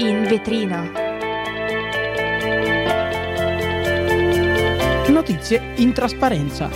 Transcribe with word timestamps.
In 0.00 0.22
vetrina. 0.22 0.90
Notizie 5.08 5.74
in 5.76 5.92
trasparenza. 5.92 6.70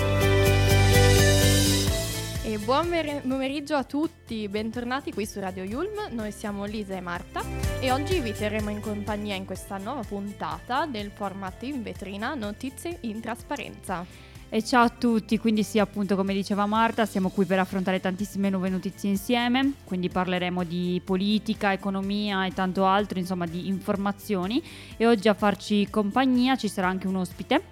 E 2.43 2.59
buon 2.59 2.87
mer- 2.89 3.23
pomeriggio 3.23 3.77
a 3.77 3.85
tutti, 3.85 4.47
bentornati 4.47 5.11
qui 5.11 5.25
su 5.25 5.41
Radio 5.41 5.63
Yulm. 5.65 6.09
Noi 6.11 6.33
siamo 6.33 6.67
Lisa 6.67 6.97
e 6.97 7.01
Marta 7.01 7.41
e 7.81 7.91
oggi 7.91 8.21
vi 8.21 8.35
terremo 8.35 8.69
in 8.69 8.81
compagnia 8.81 9.35
in 9.35 9.47
questa 9.47 9.79
nuova 9.79 10.03
puntata 10.03 10.85
del 10.85 11.11
format 11.11 11.63
in 11.63 11.83
vetrina 11.83 12.35
Notizie 12.35 12.99
in 13.01 13.23
trasparenza. 13.23 14.34
E 14.55 14.63
ciao 14.63 14.85
a 14.85 14.89
tutti, 14.89 15.37
quindi 15.37 15.65
sì, 15.65 15.81
appunto 15.81 16.15
come 16.15 16.33
diceva 16.33 16.65
Marta, 16.65 17.07
siamo 17.07 17.29
qui 17.29 17.45
per 17.45 17.59
affrontare 17.59 17.99
tantissime 17.99 18.51
nuove 18.51 18.69
notizie 18.69 19.11
insieme, 19.11 19.73
quindi 19.83 20.09
parleremo 20.09 20.63
di 20.63 21.03
politica, 21.05 21.73
economia 21.73 22.47
e 22.47 22.53
tanto 22.53 22.85
altro, 22.87 23.19
insomma 23.19 23.47
di 23.47 23.67
informazioni 23.67 24.63
e 24.97 25.09
oggi 25.09 25.27
a 25.27 25.35
farci 25.35 25.91
compagnia 25.91 26.55
ci 26.55 26.69
sarà 26.69 26.87
anche 26.87 27.09
un 27.09 27.17
ospite 27.17 27.63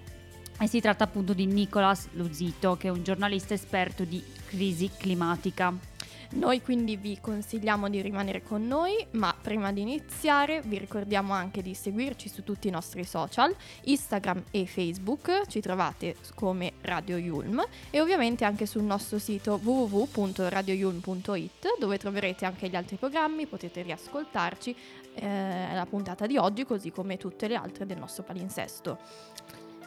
e 0.59 0.66
si 0.66 0.80
tratta 0.80 1.05
appunto 1.05 1.34
di 1.34 1.47
Nicolas 1.47 2.09
Luzito, 2.15 2.77
che 2.77 2.88
è 2.88 2.91
un 2.91 3.05
giornalista 3.05 3.55
esperto 3.55 4.02
di 4.02 4.21
crisi 4.46 4.91
climatica. 4.99 5.91
Noi 6.35 6.63
quindi 6.63 6.97
vi 6.97 7.19
consigliamo 7.21 7.91
di 7.91 8.01
rimanere 8.01 8.43
con 8.43 8.67
noi, 8.67 9.07
ma 9.13 9.35
prima 9.39 9.71
di 9.71 9.83
iniziare 9.83 10.63
vi 10.65 10.79
ricordiamo 10.79 11.35
anche 11.35 11.61
di 11.61 11.75
seguirci 11.75 12.27
su 12.29 12.43
tutti 12.43 12.69
i 12.69 12.71
nostri 12.71 13.05
social, 13.05 13.55
Instagram 13.85 14.45
e 14.51 14.65
Facebook, 14.67 15.43
ci 15.49 15.61
trovate 15.61 16.17
come 16.35 16.73
Radio 16.83 17.19
Yulm 17.19 17.63
e 17.91 18.01
ovviamente 18.01 18.47
anche 18.47 18.65
sul 18.65 18.83
nostro 18.83 19.19
sito 19.19 19.61
www.radioyulm.it 19.63 21.79
dove 21.79 21.99
troverete 21.99 22.47
anche 22.47 22.69
gli 22.69 22.77
altri 22.77 22.96
programmi, 22.96 23.46
potete 23.46 23.83
riascoltarci 23.83 24.74
eh, 25.15 25.74
la 25.74 25.87
puntata 25.87 26.27
di 26.27 26.39
oggi 26.39 26.65
così 26.65 26.91
come 26.91 27.19
tutte 27.19 27.46
le 27.46 27.57
altre 27.57 27.85
del 27.85 27.99
nostro 27.99 28.23
palinsesto. 28.23 28.96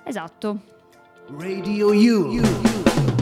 Esatto. 0.04 0.60
Radio 1.28 1.88
U. 1.88 3.15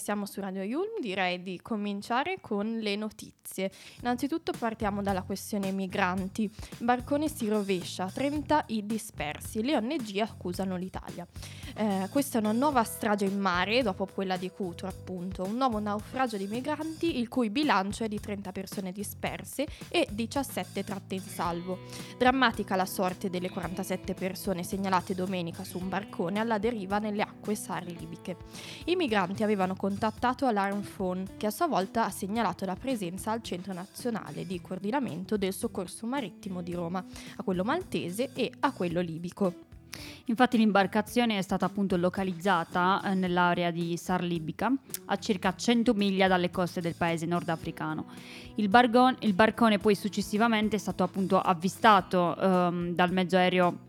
siamo 0.00 0.26
su 0.26 0.40
Radio 0.40 0.62
Yulm, 0.62 1.00
direi 1.00 1.42
di 1.42 1.60
cominciare 1.62 2.38
con 2.40 2.78
le 2.78 2.96
notizie. 2.96 3.70
Innanzitutto 4.00 4.52
partiamo 4.58 5.02
dalla 5.02 5.22
questione 5.22 5.70
migranti. 5.70 6.50
Barcone 6.78 7.28
si 7.28 7.48
rovescia, 7.48 8.10
30 8.10 8.64
i 8.68 8.86
dispersi, 8.86 9.62
le 9.62 9.76
ONG 9.76 10.18
accusano 10.18 10.76
l'Italia. 10.76 11.26
Eh, 11.76 12.08
questa 12.10 12.38
è 12.38 12.40
una 12.40 12.52
nuova 12.52 12.82
strage 12.82 13.26
in 13.26 13.38
mare, 13.38 13.82
dopo 13.82 14.06
quella 14.06 14.36
di 14.36 14.50
Cutro 14.50 14.88
appunto, 14.88 15.44
un 15.44 15.56
nuovo 15.56 15.78
naufragio 15.78 16.36
di 16.36 16.46
migranti 16.46 17.18
il 17.18 17.28
cui 17.28 17.50
bilancio 17.50 18.04
è 18.04 18.08
di 18.08 18.18
30 18.18 18.52
persone 18.52 18.92
disperse 18.92 19.66
e 19.88 20.08
17 20.10 20.82
tratte 20.82 21.14
in 21.14 21.20
salvo. 21.20 21.78
Drammatica 22.18 22.74
la 22.74 22.86
sorte 22.86 23.30
delle 23.30 23.50
47 23.50 24.14
persone 24.14 24.64
segnalate 24.64 25.14
domenica 25.14 25.62
su 25.62 25.78
un 25.78 25.88
barcone 25.88 26.40
alla 26.40 26.58
deriva 26.58 26.98
nelle 26.98 27.22
acque 27.22 27.54
sahari 27.54 27.96
libiche. 27.96 28.36
I 28.86 28.96
migranti 28.96 29.42
avevano 29.42 29.74
contattato 29.90 30.46
Alarm 30.46 30.82
Phone, 30.82 31.24
che 31.36 31.46
a 31.46 31.50
sua 31.50 31.66
volta 31.66 32.04
ha 32.04 32.10
segnalato 32.10 32.64
la 32.64 32.76
presenza 32.76 33.32
al 33.32 33.42
Centro 33.42 33.72
Nazionale 33.72 34.46
di 34.46 34.60
Coordinamento 34.60 35.36
del 35.36 35.52
Soccorso 35.52 36.06
Marittimo 36.06 36.62
di 36.62 36.74
Roma, 36.74 37.04
a 37.36 37.42
quello 37.42 37.64
maltese 37.64 38.30
e 38.32 38.52
a 38.60 38.70
quello 38.70 39.00
libico. 39.00 39.52
Infatti 40.26 40.58
l'imbarcazione 40.58 41.38
è 41.38 41.42
stata 41.42 41.66
appunto 41.66 41.96
localizzata 41.96 43.02
eh, 43.02 43.14
nell'area 43.14 43.72
di 43.72 43.96
Sar 43.96 44.22
Libica, 44.22 44.72
a 45.06 45.16
circa 45.16 45.56
100 45.56 45.92
miglia 45.94 46.28
dalle 46.28 46.52
coste 46.52 46.80
del 46.80 46.94
paese 46.94 47.26
nordafricano. 47.26 48.06
Il, 48.54 48.68
bargon- 48.68 49.16
il 49.22 49.32
barcone 49.32 49.78
poi 49.78 49.96
successivamente 49.96 50.76
è 50.76 50.78
stato 50.78 51.02
appunto 51.02 51.40
avvistato 51.40 52.36
ehm, 52.36 52.94
dal 52.94 53.10
mezzo 53.10 53.36
aereo 53.36 53.88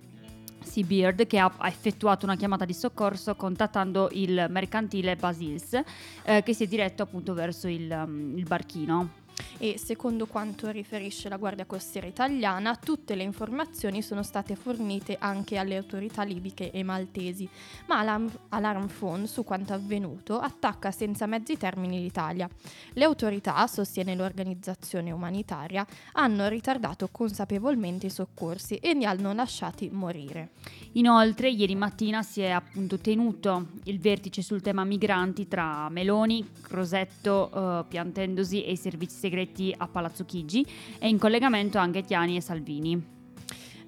Seabird 0.64 1.28
che 1.28 1.40
ha 1.40 1.52
effettuato 1.64 2.26
una 2.26 2.36
chiamata 2.36 2.66
di 2.66 2.74
soccorso 2.74 3.36
contattando 3.36 4.10
il 4.14 4.48
mercantile 4.50 5.16
Basils 5.16 5.82
eh, 6.24 6.44
che 6.44 6.54
si 6.54 6.64
è 6.64 6.68
diretto 6.68 7.04
appunto 7.04 7.34
verso 7.34 7.68
il, 7.68 7.92
um, 7.92 8.38
il 8.38 8.46
barchino. 8.46 9.21
E 9.58 9.78
secondo 9.78 10.26
quanto 10.26 10.70
riferisce 10.70 11.30
la 11.30 11.38
Guardia 11.38 11.66
Costiera 11.66 12.08
italiana, 12.08 12.76
tutte 12.76 13.16
le 13.16 13.24
informazioni 13.24 14.02
sono 14.02 14.24
state 14.24 14.56
fornite 14.56 15.18
anche 15.20 15.58
alle 15.58 15.78
autorità 15.78 16.24
libiche 16.24 16.72
e 16.72 16.84
maltesi, 16.84 17.48
ma 17.88 18.00
Alarm, 18.00 18.32
Alarm 18.50 18.88
Phone 18.88 19.28
su 19.28 19.44
quanto 19.44 19.74
avvenuto 19.74 20.40
attacca 20.40 20.92
senza 20.92 21.26
mezzi 21.26 21.58
termini 21.58 22.00
l'Italia. 22.00 22.50
Le 22.94 23.04
autorità, 23.04 23.66
sostiene 23.68 24.16
l'organizzazione 24.16 25.12
umanitaria, 25.12 25.86
hanno 26.14 26.48
ritardato 26.48 27.10
consapevolmente 27.12 28.08
i 28.08 28.10
soccorsi 28.10 28.76
e 28.76 28.94
li 28.94 29.06
hanno 29.06 29.34
lasciati 29.34 29.90
morire. 29.92 30.52
Inoltre, 30.94 31.50
ieri 31.50 31.76
mattina 31.76 32.22
si 32.22 32.42
è 32.42 32.50
appunto 32.50 33.00
tenuto 33.00 33.68
il 33.84 34.00
vertice 34.00 34.42
sul 34.42 34.62
tema 34.62 34.84
migranti 34.84 35.48
tra 35.48 35.90
Meloni, 35.90 36.48
Crosetto, 36.62 37.52
eh, 37.54 37.86
Piantendosi 37.88 38.64
e 38.64 38.72
i 38.72 38.78
servizi 38.78 39.18
segreti 39.18 39.31
a 39.78 39.88
Palazzo 39.88 40.26
Chigi 40.26 40.66
e 41.00 41.08
in 41.08 41.18
collegamento 41.18 41.78
anche 41.78 42.04
Tiani 42.04 42.36
e 42.36 42.42
Salvini. 42.42 43.20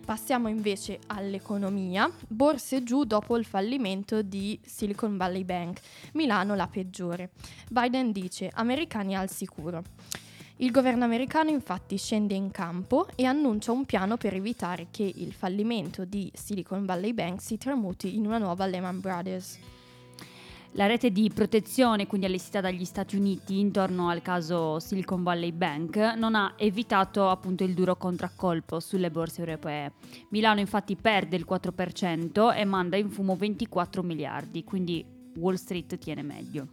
Passiamo 0.05 0.49
invece 0.49 0.99
all'economia. 1.07 2.11
Borse 2.27 2.83
giù 2.83 3.05
dopo 3.05 3.37
il 3.37 3.45
fallimento 3.45 4.21
di 4.21 4.59
Silicon 4.63 5.15
Valley 5.15 5.43
Bank. 5.45 5.79
Milano 6.13 6.55
la 6.55 6.67
peggiore. 6.67 7.31
Biden 7.69 8.11
dice 8.11 8.49
americani 8.53 9.15
al 9.15 9.29
sicuro. 9.29 9.83
Il 10.57 10.71
governo 10.71 11.03
americano 11.03 11.49
infatti 11.49 11.97
scende 11.97 12.35
in 12.35 12.51
campo 12.51 13.07
e 13.15 13.25
annuncia 13.25 13.71
un 13.71 13.85
piano 13.85 14.17
per 14.17 14.33
evitare 14.33 14.87
che 14.91 15.03
il 15.03 15.33
fallimento 15.33 16.05
di 16.05 16.31
Silicon 16.33 16.85
Valley 16.85 17.13
Bank 17.13 17.41
si 17.41 17.57
tramuti 17.57 18.15
in 18.15 18.25
una 18.25 18.37
nuova 18.37 18.65
Lehman 18.65 18.99
Brothers. 18.99 19.57
La 20.75 20.87
rete 20.87 21.11
di 21.11 21.29
protezione, 21.29 22.07
quindi 22.07 22.25
allestita 22.25 22.59
dagli 22.59 22.83
Stati 22.83 23.15
Uniti 23.15 23.59
intorno 23.59 24.09
al 24.09 24.23
caso 24.23 24.79
Silicon 24.79 25.21
Valley 25.21 25.51
Bank, 25.51 26.15
non 26.17 26.33
ha 26.33 26.55
evitato 26.57 27.29
appunto 27.29 27.63
il 27.63 27.75
duro 27.75 27.95
contraccolpo 27.95 28.79
sulle 28.79 29.11
borse 29.11 29.41
europee. 29.41 29.91
Milano 30.29 30.61
infatti 30.61 30.95
perde 30.95 31.35
il 31.35 31.45
4% 31.47 32.55
e 32.55 32.65
manda 32.65 32.97
in 32.97 33.11
fumo 33.11 33.35
24 33.35 34.01
miliardi, 34.01 34.63
quindi 34.63 35.05
Wall 35.35 35.55
Street 35.55 35.99
tiene 35.99 36.23
meglio. 36.23 36.67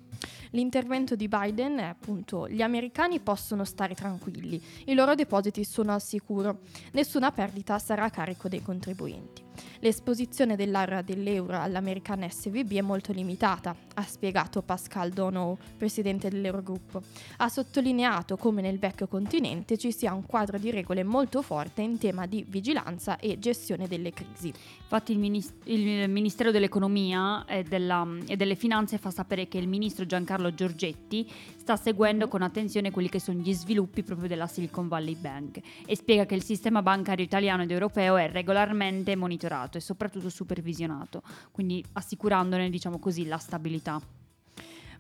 L'intervento 0.52 1.14
di 1.14 1.28
Biden 1.28 1.76
è 1.76 1.84
appunto 1.84 2.48
gli 2.48 2.62
americani 2.62 3.20
possono 3.20 3.64
stare 3.64 3.94
tranquilli, 3.94 4.58
i 4.86 4.94
loro 4.94 5.14
depositi 5.14 5.62
sono 5.62 5.92
al 5.92 6.00
sicuro, 6.00 6.60
nessuna 6.92 7.32
perdita 7.32 7.78
sarà 7.78 8.04
a 8.04 8.10
carico 8.10 8.48
dei 8.48 8.62
contribuenti. 8.62 9.48
L'esposizione 9.80 10.56
dell'area 10.56 11.02
dell'euro 11.02 11.58
all'americana 11.58 12.28
SVB 12.28 12.72
è 12.74 12.80
molto 12.80 13.12
limitata, 13.12 13.74
ha 13.94 14.02
spiegato 14.02 14.62
Pascal 14.62 15.10
Donow, 15.10 15.56
presidente 15.76 16.28
dell'Eurogruppo. 16.28 17.02
Ha 17.38 17.48
sottolineato 17.48 18.36
come 18.36 18.62
nel 18.62 18.78
vecchio 18.78 19.06
continente 19.06 19.78
ci 19.78 19.92
sia 19.92 20.12
un 20.12 20.26
quadro 20.26 20.58
di 20.58 20.70
regole 20.70 21.02
molto 21.02 21.42
forte 21.42 21.82
in 21.82 21.98
tema 21.98 22.26
di 22.26 22.44
vigilanza 22.48 23.18
e 23.18 23.38
gestione 23.38 23.88
delle 23.88 24.12
crisi. 24.12 24.52
Infatti 24.82 25.12
il, 25.12 25.18
minis- 25.18 25.54
il 25.64 26.08
Ministero 26.08 26.50
dell'Economia 26.50 27.44
e, 27.44 27.62
della- 27.62 28.06
e 28.26 28.36
delle 28.36 28.54
Finanze 28.54 28.98
fa 28.98 29.10
sapere 29.10 29.48
che 29.48 29.58
il 29.58 29.68
ministro 29.68 30.06
Giancarlo 30.06 30.54
Giorgetti 30.54 31.28
sta 31.56 31.76
seguendo 31.76 32.28
con 32.28 32.42
attenzione 32.42 32.90
quelli 32.90 33.08
che 33.08 33.20
sono 33.20 33.40
gli 33.40 33.52
sviluppi 33.52 34.02
proprio 34.02 34.28
della 34.28 34.46
Silicon 34.46 34.88
Valley 34.88 35.14
Bank 35.14 35.60
e 35.86 35.96
spiega 35.96 36.26
che 36.26 36.34
il 36.34 36.42
sistema 36.42 36.82
bancario 36.82 37.24
italiano 37.24 37.62
ed 37.62 37.70
europeo 37.70 38.16
è 38.16 38.28
regolarmente 38.28 39.14
monitorato 39.16 39.49
e 39.78 39.80
soprattutto 39.80 40.28
supervisionato, 40.28 41.22
quindi 41.50 41.84
assicurandone 41.92 42.70
diciamo 42.70 42.98
così 42.98 43.26
la 43.26 43.38
stabilità. 43.38 44.00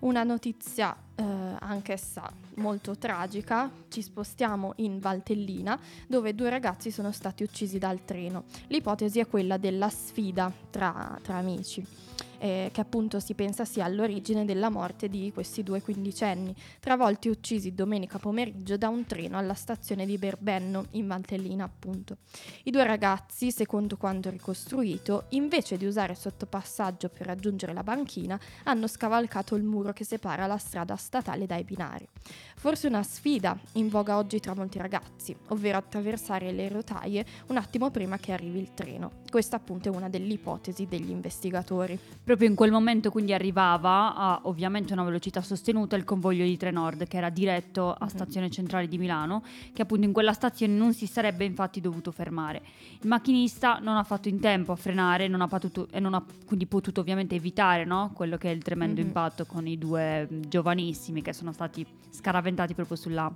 Una 0.00 0.22
notizia 0.22 0.96
eh, 1.14 1.22
anch'essa 1.22 2.32
molto 2.54 2.96
tragica, 2.96 3.70
ci 3.88 4.00
spostiamo 4.00 4.72
in 4.76 4.98
Valtellina 4.98 5.78
dove 6.06 6.34
due 6.34 6.48
ragazzi 6.48 6.90
sono 6.90 7.12
stati 7.12 7.42
uccisi 7.42 7.78
dal 7.78 8.02
treno. 8.04 8.44
L'ipotesi 8.68 9.20
è 9.20 9.26
quella 9.26 9.58
della 9.58 9.90
sfida 9.90 10.50
tra, 10.70 11.18
tra 11.22 11.36
amici. 11.36 11.99
Eh, 12.40 12.70
che 12.72 12.80
appunto 12.80 13.20
si 13.20 13.34
pensa 13.34 13.64
sia 13.64 13.84
all'origine 13.84 14.44
della 14.44 14.70
morte 14.70 15.08
di 15.08 15.30
questi 15.32 15.62
due 15.62 15.82
quindicenni, 15.82 16.54
travolti 16.80 17.28
e 17.28 17.30
uccisi 17.30 17.74
domenica 17.74 18.18
pomeriggio 18.18 18.76
da 18.76 18.88
un 18.88 19.04
treno 19.04 19.38
alla 19.38 19.54
stazione 19.54 20.06
di 20.06 20.18
Berbenno, 20.18 20.86
in 20.92 21.06
Valtellina 21.06 21.64
appunto. 21.64 22.16
I 22.64 22.70
due 22.70 22.84
ragazzi, 22.84 23.52
secondo 23.52 23.96
quanto 23.96 24.30
ricostruito, 24.30 25.24
invece 25.30 25.76
di 25.76 25.84
usare 25.84 26.14
sottopassaggio 26.14 27.10
per 27.10 27.26
raggiungere 27.26 27.72
la 27.72 27.82
banchina, 27.82 28.40
hanno 28.64 28.86
scavalcato 28.86 29.54
il 29.54 29.62
muro 29.62 29.92
che 29.92 30.04
separa 30.04 30.46
la 30.46 30.58
strada 30.58 30.96
statale 30.96 31.46
dai 31.46 31.64
binari. 31.64 32.08
Forse 32.56 32.86
una 32.86 33.02
sfida 33.02 33.58
in 33.72 33.88
voga 33.88 34.16
oggi 34.16 34.40
tra 34.40 34.54
molti 34.54 34.78
ragazzi, 34.78 35.36
ovvero 35.48 35.78
attraversare 35.78 36.52
le 36.52 36.68
rotaie 36.68 37.24
un 37.48 37.56
attimo 37.56 37.90
prima 37.90 38.18
che 38.18 38.32
arrivi 38.32 38.58
il 38.58 38.72
treno. 38.74 39.19
Questa 39.30 39.54
appunto 39.56 39.88
è 39.90 39.94
una 39.94 40.08
delle 40.08 40.32
ipotesi 40.32 40.86
degli 40.88 41.10
investigatori. 41.10 41.96
Proprio 42.24 42.48
in 42.48 42.56
quel 42.56 42.72
momento 42.72 43.10
quindi 43.12 43.32
arrivava 43.32 44.14
a 44.16 44.40
ovviamente 44.44 44.92
una 44.92 45.04
velocità 45.04 45.40
sostenuta 45.40 45.94
il 45.94 46.02
convoglio 46.02 46.42
di 46.44 46.56
Trenord 46.56 47.06
che 47.06 47.16
era 47.16 47.30
diretto 47.30 47.92
a 47.92 47.98
Mhm. 48.06 48.08
stazione 48.08 48.50
centrale 48.50 48.88
di 48.88 48.98
Milano, 48.98 49.44
che 49.72 49.82
appunto 49.82 50.04
in 50.04 50.12
quella 50.12 50.32
stazione 50.32 50.74
non 50.74 50.92
si 50.94 51.06
sarebbe 51.06 51.44
infatti 51.44 51.80
dovuto 51.80 52.10
fermare. 52.10 52.60
Il 53.00 53.06
macchinista 53.08 53.78
non 53.78 53.96
ha 53.96 54.02
fatto 54.02 54.28
in 54.28 54.40
tempo 54.40 54.72
a 54.72 54.76
frenare 54.76 55.28
non 55.28 55.42
ha 55.42 55.46
potuto- 55.46 55.86
e 55.92 56.00
non 56.00 56.14
ha 56.14 56.24
quindi 56.44 56.66
potuto 56.66 57.00
ovviamente 57.00 57.36
evitare 57.36 57.84
no? 57.84 58.10
quello 58.12 58.36
che 58.36 58.50
è 58.50 58.52
il 58.54 58.62
tremendo 58.64 59.00
Mhm. 59.00 59.06
impatto 59.06 59.46
con 59.46 59.64
i 59.68 59.78
due 59.78 60.26
giovanissimi 60.48 61.22
che 61.22 61.32
sono 61.32 61.52
stati 61.52 61.86
scaraventati 62.10 62.74
proprio 62.74 62.96
sulla 62.96 63.32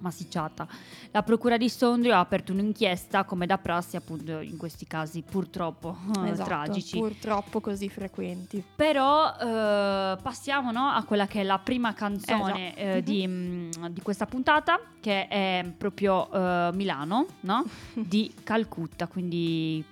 massicciata. 0.00 0.66
La 1.12 1.22
procura 1.22 1.56
di 1.56 1.68
Sondrio 1.68 2.14
ha 2.14 2.18
aperto 2.18 2.52
un'inchiesta 2.52 3.24
come 3.24 3.46
da 3.46 3.58
prassi 3.58 3.96
appunto 3.96 4.38
in 4.40 4.56
questi 4.56 4.86
casi 4.86 5.22
purtroppo 5.22 5.96
eh, 6.24 6.30
Esatto, 6.30 6.48
tragici. 6.48 6.98
Purtroppo 6.98 7.60
così 7.60 7.88
frequenti. 7.88 8.62
Però 8.76 9.34
eh, 9.40 10.16
passiamo 10.22 10.70
no, 10.72 10.88
a 10.88 11.02
quella 11.04 11.26
che 11.26 11.40
è 11.40 11.44
la 11.44 11.58
prima 11.58 11.92
canzone 11.94 12.74
Eh, 12.74 12.84
già. 12.84 12.90
eh, 12.96 13.02
di, 13.02 13.26
mm, 13.26 13.70
di 13.90 14.00
questa 14.02 14.26
puntata, 14.26 14.80
che 15.00 15.28
è 15.28 15.64
proprio 15.76 16.30
eh, 16.32 16.70
Milano, 16.74 17.26
no? 17.40 17.64
di 17.94 18.32
Calcutta, 18.42 19.06
quindi 19.06 19.84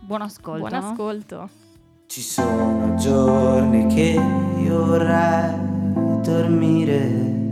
buon 0.00 0.22
ascolto. 0.22 0.68
Buon 0.68 0.80
no? 0.80 0.90
ascolto. 0.90 1.48
Ci 2.06 2.20
sono 2.22 2.94
giorni 2.96 3.86
che 3.92 4.12
io 4.58 4.84
vorrei 4.84 5.54
dormire 6.22 7.45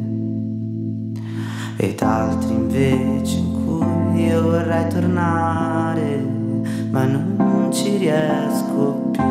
ed 1.76 2.00
altri 2.00 2.54
invece 2.54 3.36
in 3.36 3.52
cui 3.64 4.26
io 4.26 4.42
vorrei 4.42 4.88
tornare, 4.88 6.24
ma 6.90 7.04
non 7.04 7.70
ci 7.72 7.96
riesco 7.96 9.10
più. 9.12 9.22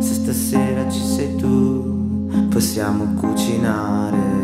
Se 0.00 0.14
stasera 0.14 0.88
ci 0.88 1.00
sei 1.00 1.36
tu, 1.36 2.28
possiamo 2.48 3.04
cucinare. 3.20 4.40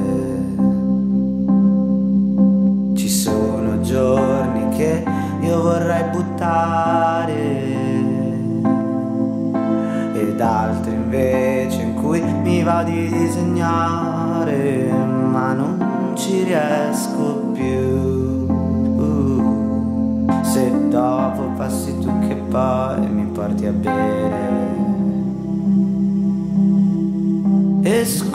Ci 2.95 3.09
sono 3.09 3.81
giorni 3.81 4.77
che 4.77 5.05
io 5.41 5.63
vorrei 5.63 6.05
buttare 6.11 7.67
ed 10.15 10.41
altri 10.41 10.93
invece 10.93 11.83
in 11.83 11.95
cui 11.95 12.21
mi 12.21 12.63
va 12.63 12.83
di 12.83 13.09
disegnare, 13.09 14.28
ma 14.53 15.53
non 15.53 16.13
ci 16.15 16.45
riesco 16.45 17.51
più. 17.53 18.47
Se 20.43 20.89
dopo 20.89 21.51
passi 21.57 21.99
tu 21.99 22.11
che 22.27 22.35
poi 22.35 23.07
mi 23.09 23.25
porti 23.27 23.67
a 23.67 23.73
bere. 23.73 24.77
E 27.83 28.05
scusa, 28.05 28.29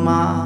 my 0.00 0.39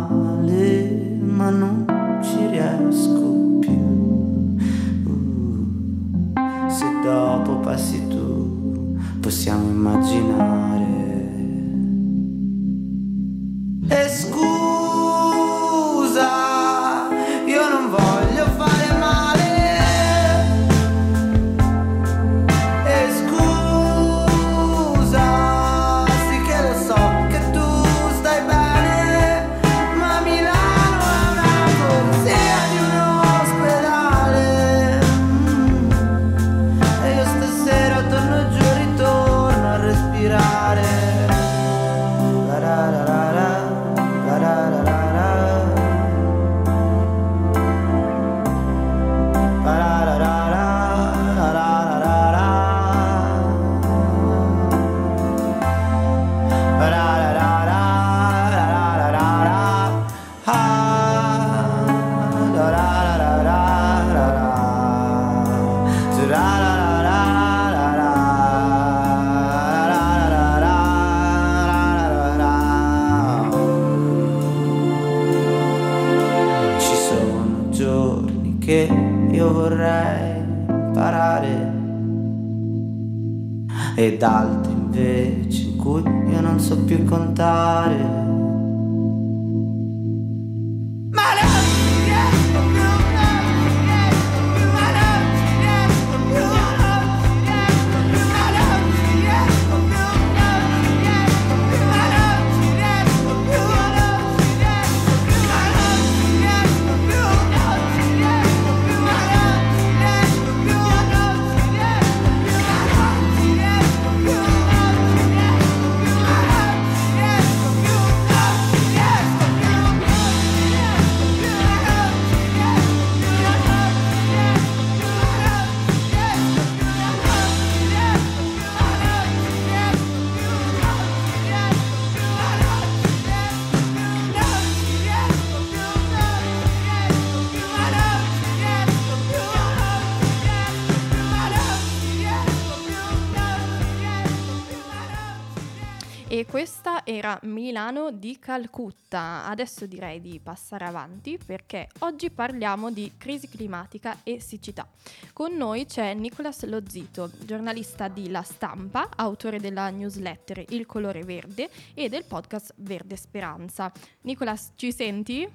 era 147.17 147.39
Milano 147.43 148.11
di 148.11 148.39
Calcutta. 148.41 149.47
Adesso 149.47 149.87
direi 149.87 150.21
di 150.21 150.41
passare 150.43 150.85
avanti 150.85 151.39
perché 151.45 151.89
oggi 152.01 152.31
parliamo 152.31 152.91
di 152.91 153.13
crisi 153.17 153.49
climatica 153.49 154.19
e 154.25 154.41
siccità. 154.41 154.87
Con 155.33 155.55
noi 155.55 155.87
c'è 155.87 156.13
Nicolas 156.15 156.65
Lozzito, 156.65 157.31
giornalista 157.45 158.09
di 158.09 158.31
La 158.31 158.43
Stampa, 158.43 159.11
autore 159.15 159.61
della 159.61 159.89
newsletter 159.91 160.65
Il 160.71 160.87
colore 160.87 161.23
verde 161.23 161.71
e 161.95 162.09
del 162.09 162.25
podcast 162.27 162.75
Verde 162.79 163.17
Speranza. 163.17 163.93
Nicolas, 164.23 164.73
ci 164.75 164.93
senti? 164.93 165.49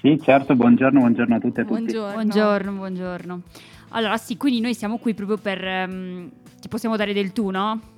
Sì, 0.00 0.20
certo, 0.20 0.54
buongiorno, 0.54 0.98
buongiorno 0.98 1.34
a 1.34 1.38
tutte 1.40 1.60
e 1.60 1.64
a 1.64 1.66
tutti. 1.66 1.92
Buongiorno. 1.92 2.72
Buongiorno. 2.72 3.42
Allora, 3.90 4.16
sì, 4.18 4.36
quindi 4.36 4.60
noi 4.60 4.74
siamo 4.74 4.98
qui 4.98 5.14
proprio 5.14 5.38
per... 5.38 5.64
ehm, 5.64 6.30
ti 6.60 6.68
possiamo 6.68 6.96
dare 6.96 7.12
del 7.12 7.32
tu, 7.32 7.50
no? 7.50 7.91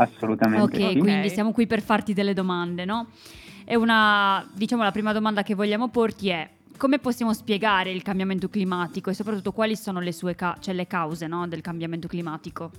Assolutamente 0.00 0.62
Ok, 0.62 0.92
sì. 0.92 0.98
quindi 0.98 1.28
siamo 1.28 1.52
qui 1.52 1.66
per 1.66 1.82
farti 1.82 2.12
delle 2.12 2.32
domande, 2.32 2.84
no? 2.84 3.08
E 3.64 3.76
una, 3.76 4.48
diciamo, 4.54 4.82
la 4.82 4.92
prima 4.92 5.12
domanda 5.12 5.42
che 5.42 5.54
vogliamo 5.54 5.88
porti 5.88 6.28
è 6.28 6.48
come 6.76 7.00
possiamo 7.00 7.32
spiegare 7.34 7.90
il 7.90 8.02
cambiamento 8.02 8.48
climatico 8.48 9.10
e 9.10 9.14
soprattutto 9.14 9.52
quali 9.52 9.74
sono 9.74 9.98
le 10.00 10.12
sue 10.12 10.36
ca- 10.36 10.56
cioè 10.60 10.72
le 10.74 10.86
cause 10.86 11.26
no, 11.26 11.48
del 11.48 11.60
cambiamento 11.60 12.06
climatico? 12.06 12.70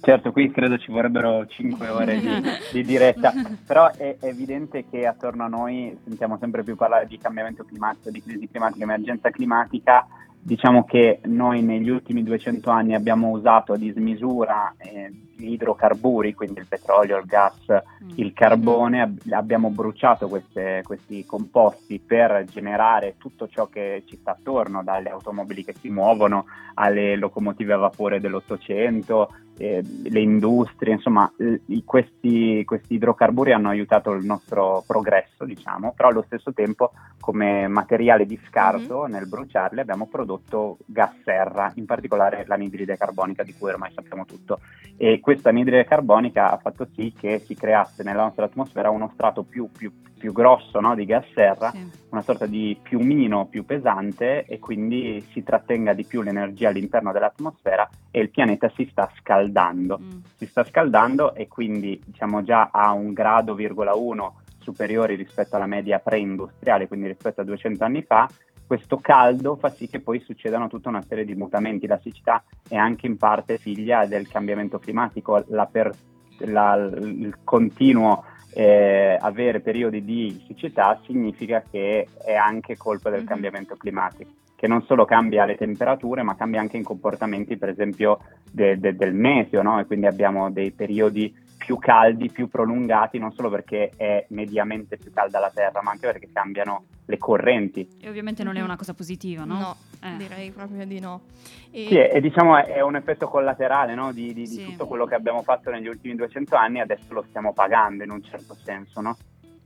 Certo, 0.00 0.32
qui 0.32 0.50
credo 0.50 0.76
ci 0.78 0.90
vorrebbero 0.90 1.46
5 1.46 1.88
ore 1.88 2.18
di, 2.18 2.28
di 2.72 2.82
diretta, 2.84 3.32
però 3.64 3.90
è 3.92 4.16
evidente 4.20 4.84
che 4.90 5.06
attorno 5.06 5.44
a 5.44 5.48
noi 5.48 5.96
sentiamo 6.04 6.36
sempre 6.38 6.64
più 6.64 6.74
parlare 6.74 7.06
di 7.06 7.16
cambiamento 7.18 7.64
climatico, 7.64 8.10
di 8.10 8.20
crisi 8.20 8.48
climatica, 8.48 8.82
emergenza 8.82 9.30
climatica. 9.30 10.06
Diciamo 10.38 10.84
che 10.84 11.20
noi 11.24 11.62
negli 11.62 11.88
ultimi 11.88 12.22
200 12.24 12.68
anni 12.70 12.94
abbiamo 12.94 13.30
usato 13.30 13.72
a 13.72 13.76
dismisura 13.76 14.74
eh, 14.76 15.10
gli 15.36 15.52
idrocarburi, 15.52 16.34
quindi 16.34 16.60
il 16.60 16.66
petrolio, 16.66 17.18
il 17.18 17.26
gas, 17.26 17.54
Mm. 17.70 18.10
il 18.16 18.32
carbone, 18.32 19.02
ab- 19.02 19.20
abbiamo 19.30 19.70
bruciato 19.70 20.28
queste- 20.28 20.82
questi 20.84 21.24
composti 21.26 21.98
per 21.98 22.44
generare 22.48 23.16
tutto 23.18 23.48
ciò 23.48 23.66
che 23.66 24.02
ci 24.06 24.16
sta 24.16 24.32
attorno, 24.32 24.82
dalle 24.82 25.10
automobili 25.10 25.64
che 25.64 25.74
si 25.74 25.88
muovono 25.90 26.46
alle 26.74 27.16
locomotive 27.16 27.72
a 27.74 27.78
vapore 27.78 28.20
dell'Ottocento, 28.20 29.30
eh, 29.58 29.82
le 30.04 30.20
industrie, 30.20 30.92
insomma, 30.92 31.30
i- 31.66 31.82
questi, 31.84 32.62
questi 32.66 32.94
idrocarburi 32.94 33.52
hanno 33.52 33.70
aiutato 33.70 34.12
il 34.12 34.24
nostro 34.24 34.84
progresso, 34.86 35.44
diciamo, 35.46 35.94
però 35.96 36.08
allo 36.08 36.24
stesso 36.26 36.52
tempo 36.52 36.92
come 37.18 37.66
materiale 37.66 38.26
di 38.26 38.38
scarto 38.46 39.06
nel 39.06 39.26
bruciarli 39.26 39.80
abbiamo 39.80 40.06
prodotto 40.06 40.76
gas 40.84 41.14
serra, 41.24 41.72
in 41.76 41.86
particolare 41.86 42.44
l'anidride 42.46 42.98
carbonica 42.98 43.42
di 43.42 43.54
cui 43.58 43.70
ormai 43.70 43.90
sappiamo 43.94 44.26
tutto. 44.26 44.60
E 44.98 45.20
questa 45.26 45.48
anidride 45.48 45.84
carbonica 45.84 46.52
ha 46.52 46.56
fatto 46.56 46.86
sì 46.94 47.12
che 47.12 47.40
si 47.40 47.56
creasse 47.56 48.04
nella 48.04 48.22
nostra 48.22 48.44
atmosfera 48.44 48.90
uno 48.90 49.10
strato 49.12 49.42
più, 49.42 49.68
più- 49.72 49.92
più 50.16 50.32
grosso 50.32 50.78
no, 50.78 50.94
di 50.94 51.04
gas 51.04 51.24
serra, 51.34 51.70
Sì. 51.72 51.84
una 52.10 52.22
sorta 52.22 52.46
di 52.46 52.78
piumino 52.80 53.46
più 53.46 53.64
pesante 53.64 54.44
e 54.44 54.60
quindi 54.60 55.20
si 55.32 55.42
trattenga 55.42 55.94
di 55.94 56.04
più 56.04 56.22
l'energia 56.22 56.68
all'interno 56.68 57.10
dell'atmosfera 57.10 57.88
e 58.12 58.20
il 58.20 58.30
pianeta 58.30 58.70
si 58.76 58.86
sta 58.88 59.10
scaldando. 59.18 59.98
Mm. 60.00 60.10
Si 60.36 60.46
sta 60.46 60.62
scaldando 60.62 61.34
e 61.34 61.48
quindi 61.48 62.00
diciamo 62.06 62.44
già 62.44 62.68
a 62.72 62.92
un 62.92 63.12
grado, 63.12 63.54
virgola 63.56 63.96
uno 63.96 64.42
superiori 64.60 65.16
rispetto 65.16 65.56
alla 65.56 65.66
media 65.66 65.98
pre-industriale, 65.98 66.86
quindi 66.86 67.08
rispetto 67.08 67.40
a 67.40 67.44
200 67.44 67.82
anni 67.82 68.02
fa, 68.04 68.28
questo 68.66 68.96
caldo 68.98 69.56
fa 69.56 69.70
sì 69.70 69.88
che 69.88 70.00
poi 70.00 70.20
succedano 70.20 70.68
tutta 70.68 70.88
una 70.88 71.02
serie 71.02 71.24
di 71.24 71.34
mutamenti. 71.34 71.86
La 71.86 71.98
siccità 72.02 72.42
è 72.68 72.76
anche 72.76 73.06
in 73.06 73.16
parte 73.16 73.58
figlia 73.58 74.06
del 74.06 74.28
cambiamento 74.28 74.78
climatico, 74.78 75.44
la 75.48 75.66
per- 75.66 75.94
la- 76.38 76.74
il 76.74 77.38
continuo 77.44 78.24
eh, 78.58 79.18
avere 79.20 79.60
periodi 79.60 80.02
di 80.02 80.42
siccità 80.46 80.98
significa 81.04 81.62
che 81.70 82.08
è 82.24 82.32
anche 82.32 82.78
colpa 82.78 83.10
del 83.10 83.20
Mhm. 83.20 83.26
cambiamento 83.26 83.76
climatico, 83.76 84.30
che 84.56 84.66
non 84.66 84.82
solo 84.84 85.04
cambia 85.04 85.44
le 85.44 85.56
temperature, 85.56 86.22
ma 86.22 86.36
cambia 86.36 86.60
anche 86.60 86.78
i 86.78 86.82
comportamenti, 86.82 87.58
per 87.58 87.68
esempio, 87.68 88.18
de- 88.50 88.78
de- 88.78 88.96
del 88.96 89.12
meteo, 89.12 89.60
no? 89.60 89.78
E 89.78 89.84
quindi 89.84 90.06
abbiamo 90.06 90.50
dei 90.50 90.70
periodi 90.70 91.34
più 91.58 91.76
caldi, 91.76 92.30
più 92.30 92.48
prolungati, 92.48 93.18
non 93.18 93.32
solo 93.32 93.50
perché 93.50 93.90
è 93.94 94.24
mediamente 94.30 94.96
più 94.96 95.12
calda 95.12 95.38
la 95.38 95.50
Terra, 95.52 95.82
ma 95.82 95.90
anche 95.90 96.06
perché 96.06 96.30
cambiano 96.32 96.84
le 97.06 97.18
correnti. 97.18 97.88
E 98.00 98.08
ovviamente 98.08 98.42
non 98.42 98.56
è 98.56 98.60
una 98.62 98.76
cosa 98.76 98.92
positiva, 98.94 99.44
no? 99.44 99.58
No, 99.58 99.76
Eh. 100.02 100.16
direi 100.16 100.50
proprio 100.50 100.84
di 100.84 100.98
no. 101.00 101.22
E- 101.70 101.86
Sì, 101.88 101.96
e 101.96 102.20
diciamo 102.20 102.56
è 102.64 102.80
un 102.80 102.96
effetto 102.96 103.28
collaterale 103.28 103.94
no? 103.94 104.12
di, 104.12 104.26
di- 104.28 104.42
di 104.42 104.46
Sì. 104.46 104.64
tutto 104.64 104.86
quello 104.86 105.06
che 105.06 105.14
abbiamo 105.14 105.42
fatto 105.42 105.70
negli 105.70 105.86
ultimi 105.86 106.14
200 106.16 106.56
anni, 106.56 106.80
adesso 106.80 107.12
lo 107.14 107.24
stiamo 107.28 107.52
pagando 107.52 108.02
in 108.04 108.10
un 108.10 108.22
certo 108.22 108.54
senso, 108.62 109.00
no? 109.00 109.16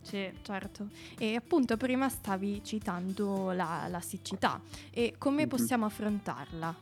Sì. 0.02 0.30
Certo, 0.42 0.88
e 1.18 1.34
appunto 1.36 1.76
prima 1.76 2.08
stavi 2.08 2.62
citando 2.64 3.52
la, 3.52 3.86
la 3.88 4.00
siccità 4.00 4.60
e 4.90 5.14
come 5.18 5.42
Mhm. 5.42 5.48
possiamo 5.48 5.84
affrontarla? 5.86 6.74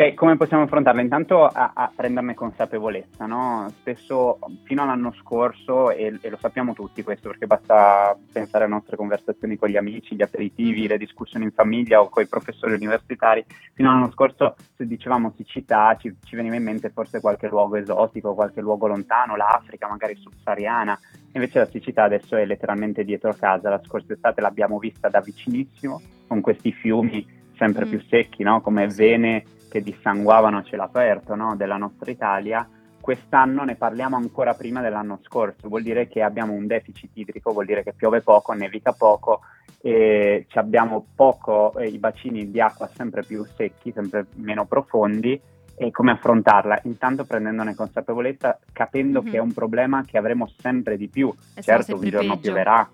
E 0.00 0.14
come 0.14 0.38
possiamo 0.38 0.62
affrontarla? 0.62 1.02
Intanto 1.02 1.44
a, 1.44 1.72
a 1.74 1.92
prenderne 1.94 2.32
consapevolezza, 2.32 3.26
no? 3.26 3.70
Spesso 3.80 4.38
fino 4.62 4.82
all'anno 4.82 5.12
scorso, 5.12 5.90
e, 5.90 6.18
e 6.22 6.30
lo 6.30 6.38
sappiamo 6.38 6.72
tutti 6.72 7.02
questo 7.02 7.28
perché 7.28 7.46
basta 7.46 8.16
pensare 8.32 8.64
alle 8.64 8.72
nostre 8.72 8.96
conversazioni 8.96 9.58
con 9.58 9.68
gli 9.68 9.76
amici, 9.76 10.14
gli 10.14 10.22
aperitivi, 10.22 10.88
le 10.88 10.96
discussioni 10.96 11.44
in 11.44 11.50
famiglia 11.50 12.00
o 12.00 12.08
con 12.08 12.22
i 12.22 12.28
professori 12.28 12.72
universitari, 12.72 13.44
fino 13.74 13.90
all'anno 13.90 14.10
scorso 14.10 14.56
se 14.74 14.86
dicevamo 14.86 15.34
siccità 15.36 15.94
ci, 16.00 16.16
ci 16.24 16.34
veniva 16.34 16.56
in 16.56 16.64
mente 16.64 16.88
forse 16.88 17.20
qualche 17.20 17.48
luogo 17.48 17.76
esotico, 17.76 18.32
qualche 18.32 18.62
luogo 18.62 18.86
lontano, 18.86 19.36
l'Africa 19.36 19.86
magari 19.86 20.14
subsahariana, 20.16 20.98
invece 21.32 21.58
la 21.58 21.66
siccità 21.66 22.04
adesso 22.04 22.36
è 22.36 22.46
letteralmente 22.46 23.04
dietro 23.04 23.34
casa, 23.38 23.68
la 23.68 23.82
scorsa 23.84 24.14
estate 24.14 24.40
l'abbiamo 24.40 24.78
vista 24.78 25.10
da 25.10 25.20
vicinissimo 25.20 26.00
con 26.26 26.40
questi 26.40 26.72
fiumi 26.72 27.36
sempre 27.60 27.84
Mm. 27.84 27.88
più 27.90 28.00
secchi, 28.08 28.42
no? 28.42 28.62
come 28.62 28.86
vene 28.86 29.44
che 29.70 29.80
dissanguavano 29.82 30.58
a 30.58 30.62
cielo 30.64 30.82
aperto 30.82 31.34
no? 31.34 31.54
della 31.56 31.76
nostra 31.76 32.10
Italia, 32.10 32.68
quest'anno 33.00 33.64
ne 33.64 33.76
parliamo 33.76 34.16
ancora 34.16 34.52
prima 34.54 34.82
dell'anno 34.82 35.20
scorso, 35.22 35.68
vuol 35.68 35.82
dire 35.82 36.06
che 36.08 36.22
abbiamo 36.22 36.52
un 36.52 36.66
deficit 36.66 37.10
idrico, 37.14 37.52
vuol 37.52 37.64
dire 37.64 37.82
che 37.82 37.94
piove 37.94 38.20
poco, 38.20 38.52
nevica 38.52 38.92
poco, 38.92 39.40
e 39.80 40.46
abbiamo 40.54 41.06
poco, 41.14 41.72
eh, 41.78 41.86
i 41.86 41.96
bacini 41.98 42.50
di 42.50 42.60
acqua 42.60 42.90
sempre 42.94 43.22
più 43.22 43.42
secchi, 43.56 43.92
sempre 43.92 44.26
meno 44.36 44.66
profondi, 44.66 45.40
e 45.76 45.90
come 45.90 46.10
affrontarla? 46.10 46.80
Intanto 46.82 47.24
prendendone 47.24 47.74
consapevolezza, 47.74 48.58
capendo 48.70 49.22
Mhm. 49.22 49.30
che 49.30 49.36
è 49.38 49.40
un 49.40 49.54
problema 49.54 50.02
che 50.04 50.18
avremo 50.18 50.46
sempre 50.58 50.98
di 50.98 51.08
più, 51.08 51.32
E 51.54 51.62
certo 51.62 51.94
un 51.94 52.02
giorno 52.02 52.34
peggio. 52.34 52.40
pioverà, 52.40 52.86